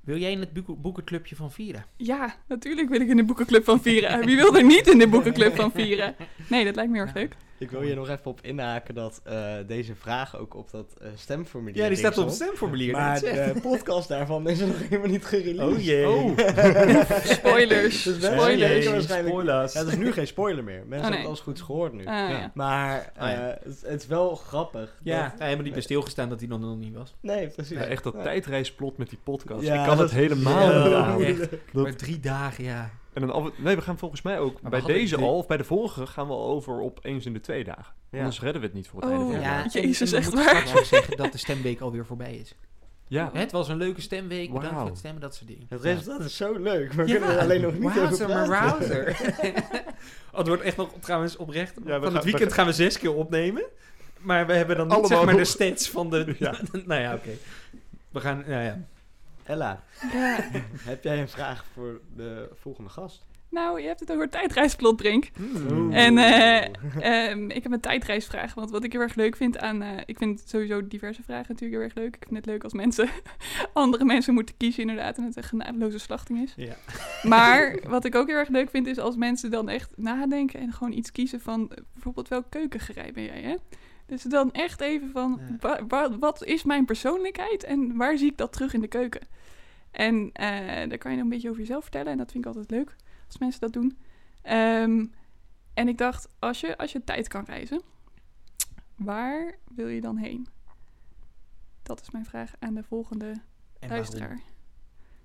[0.00, 1.86] Wil jij in het boeken- boekenclubje van Vira?
[1.96, 4.18] Ja, natuurlijk wil ik in de boekenclub van Vira.
[4.24, 6.14] Wie wil er niet in de boekenclub van Vira?
[6.48, 7.36] Nee, dat lijkt me heel erg leuk.
[7.62, 11.08] Ik wil je nog even op inhaken dat eh, deze vraag ook op dat eh,
[11.16, 12.92] stemformulier Ja, die staat op het stemformulier.
[12.92, 15.76] Maar de podcast daarvan is nog helemaal niet gereleased.
[15.76, 16.08] Oh jee.
[16.08, 16.38] Oh.
[17.24, 18.02] Spoilers.
[18.02, 18.86] Dus Spoilers.
[18.86, 19.28] waarschijnlijk...
[19.34, 19.72] Spoilers.
[19.72, 20.74] Ja, het is nu geen spoiler meer.
[20.74, 21.10] Mensen Oh, nee.
[21.10, 21.98] hebben alles goed gehoord nu.
[22.00, 22.50] Ah, ja.
[22.54, 23.48] Maar Oh, ja.
[23.50, 24.96] eh, het, het is wel grappig.
[25.02, 27.14] Ja, dat- hij helemaal niet bij stilgestaan dat hij nog, nog niet was.
[27.20, 27.76] Nee, precies.
[27.78, 28.22] Ja, echt dat Ja.
[28.22, 29.62] tijdreisplot met die podcast.
[29.62, 31.48] Ja, ik kan dat het helemaal niet aan.
[31.82, 32.90] Maar drie dagen, ja.
[33.12, 35.56] En dan af, nee, we gaan volgens mij ook bij deze de- al, of bij
[35.56, 37.94] de vorige, gaan we over op eens in de twee dagen.
[38.10, 38.18] Ja.
[38.18, 39.64] Anders redden we het niet voor het Oh, einde van Ja, jaar.
[39.64, 40.56] en- Jezus, echt moeten waar?
[40.66, 42.54] straks ook zeggen dat de stemweek alweer voorbij is.
[43.06, 44.78] Ja, Het was een leuke stemweek, bedankt Wauw.
[44.80, 45.66] voor het stemmen, dat soort dingen.
[45.68, 45.92] Het Ja.
[45.92, 48.48] resultaat is zo leuk, maar we Ja, kunnen er alleen nog niet over wowzer, praten.
[48.48, 49.08] maar wowzer.
[50.32, 51.74] oh, het wordt echt nog trouwens oprecht.
[51.74, 53.62] we van gaan- het we weekend gaan- gaan we zes keer opnemen.
[54.18, 56.34] Maar we hebben dan niet Allemaal zeg maar de stats van de...
[56.38, 56.54] Ja.
[56.86, 57.30] nou ja, oké.
[58.10, 58.44] We gaan...
[58.46, 58.78] Nou ja.
[59.44, 59.82] Ella,
[60.12, 60.36] Ja.
[60.90, 63.26] heb jij een vraag voor de volgende gast?
[63.48, 65.30] Nou, je hebt het over tijdreisplot, Drink.
[65.40, 65.96] Oeh.
[65.96, 68.54] En eh, ehm, ik heb een tijdreisvraag.
[68.54, 69.82] Want wat ik heel erg leuk vind aan...
[69.82, 72.16] eh, ik vind sowieso diverse vragen natuurlijk heel erg leuk.
[72.16, 73.08] Ik vind het leuk als mensen...
[73.72, 75.16] andere mensen moeten kiezen inderdaad.
[75.16, 76.52] En het een genadeloze slachting is.
[76.56, 76.74] Ja.
[77.22, 80.60] Maar wat ik ook heel erg leuk vind is als mensen dan echt nadenken...
[80.60, 81.70] en gewoon iets kiezen van...
[81.70, 83.54] eh, bijvoorbeeld welk keukengerij ben jij, hè?
[84.12, 85.40] Dus dan echt even van...
[85.48, 85.56] Ja.
[85.60, 89.26] wa- wa- wat is mijn persoonlijkheid en waar zie ik dat terug in de keuken?
[89.90, 92.12] En eh, daar kan je dan een beetje over jezelf vertellen.
[92.12, 92.96] En dat vind ik altijd leuk
[93.26, 93.98] als mensen dat doen.
[94.42, 95.06] Ehm,
[95.74, 97.82] en ik dacht, als je, als je tijd kan reizen,
[98.96, 100.46] waar wil je dan heen?
[101.82, 103.26] Dat is mijn vraag aan de volgende
[103.78, 104.42] En waarom?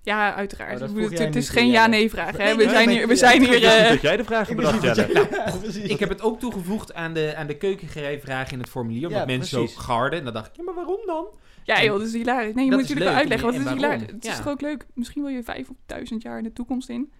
[0.08, 0.82] Ja, uiteraard.
[0.82, 2.36] Oh, het, het is geen ja-nee vraag.
[2.36, 2.44] Hè?
[2.44, 4.98] Nee, We nee, zijn hier, we zijn hier eh, dat jij de vraag Ik bedacht.
[5.92, 9.06] Ik heb het ook toegevoegd aan de, aan de keukengerijvraag in het formulier.
[9.06, 10.18] Omdat Ja, mensen ook garden.
[10.18, 11.26] En dan dacht ik, ja, maar waarom dan?
[11.64, 12.54] Ja, joh, dat is hilarisch.
[12.54, 13.82] Nee, je Dat moet natuurlijk wel uitleggen, het is waarom?
[13.82, 14.10] hilarisch.
[14.12, 14.30] Het Ja.
[14.30, 14.86] is toch ook leuk.
[14.94, 17.12] Misschien wil je vijf of duizend jaar in de toekomst in.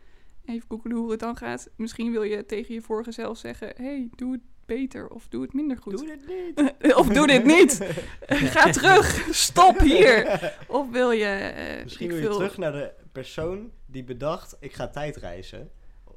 [0.44, 1.68] Even googelen hoe het dan gaat.
[1.76, 3.72] Misschien wil je tegen je vorige zelf zeggen...
[3.76, 5.96] hey, doe het beter of doe het minder goed.
[5.98, 6.94] Doe dit niet.
[7.00, 7.80] of doe dit niet.
[8.54, 9.26] Ga terug.
[9.30, 10.52] Stop hier.
[10.66, 11.24] Of wil je...
[11.24, 15.70] eh, Misschien wil je wil- terug naar de persoon die bedacht, ik ga tijdreizen.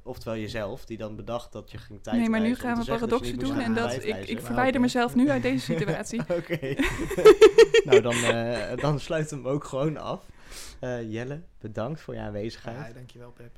[0.04, 2.32] Oftewel jezelf, die dan bedacht dat je ging tijdreizen.
[2.32, 3.60] Nee, maar nu gaan we paradoxen doen.
[3.60, 4.80] En dat ik, ik verwijder oké.
[4.80, 6.20] mezelf nu uit deze situatie.
[6.22, 6.76] Oké.
[7.84, 10.26] nou, dan, eh, dan sluiten we hem ook gewoon af.
[10.80, 12.88] Eh, Jelle, bedankt voor je aanwezigheid.
[12.88, 13.52] Ja, dankjewel Pep.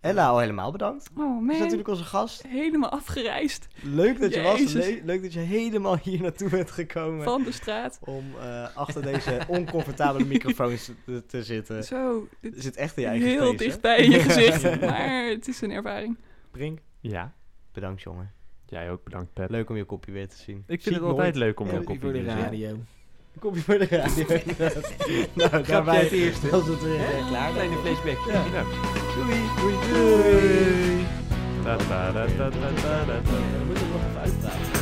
[0.00, 1.08] Ella al helemaal bedankt.
[1.10, 2.42] Oh Dat is man, natuurlijk onze gast.
[2.48, 4.72] helemaal afgereisd Leuk dat je was.
[4.72, 7.24] Le- leuk dat je helemaal hier naartoe bent gekomen.
[7.24, 7.98] van de straat.
[8.00, 11.84] Om eh, achter deze oncomfortabele microfoons te, te zitten.
[11.84, 14.80] Zo, Je dit zit echt in je eigen heel space, dichtbij in je gezicht.
[14.80, 16.16] Maar het is een ervaring.
[16.50, 17.32] Brink, Ja,
[17.72, 18.32] bedankt jongen.
[18.66, 19.50] jij ook bedankt, Pep.
[19.50, 20.64] Leuk om je kopje weer te zien.
[20.66, 21.16] Ik vind het nooit.
[21.16, 22.38] altijd leuk om Ja, die kopie voor de te zien.
[22.40, 22.68] radio.
[22.68, 24.24] Een kopje voor de radio.
[25.50, 26.50] nou, daarbij de eerste.
[26.50, 27.52] was het weer klaar.
[27.52, 28.18] Kleine flashback.
[28.32, 28.44] Ja.
[29.16, 29.22] Ja.
[29.24, 29.40] Doei.
[29.56, 29.76] Doei.
[29.92, 31.06] Doei.
[31.64, 33.14] Ta-ta-ta-ta-ta-ta-ta.
[33.58, 34.75] We moeten nog even uitpraten.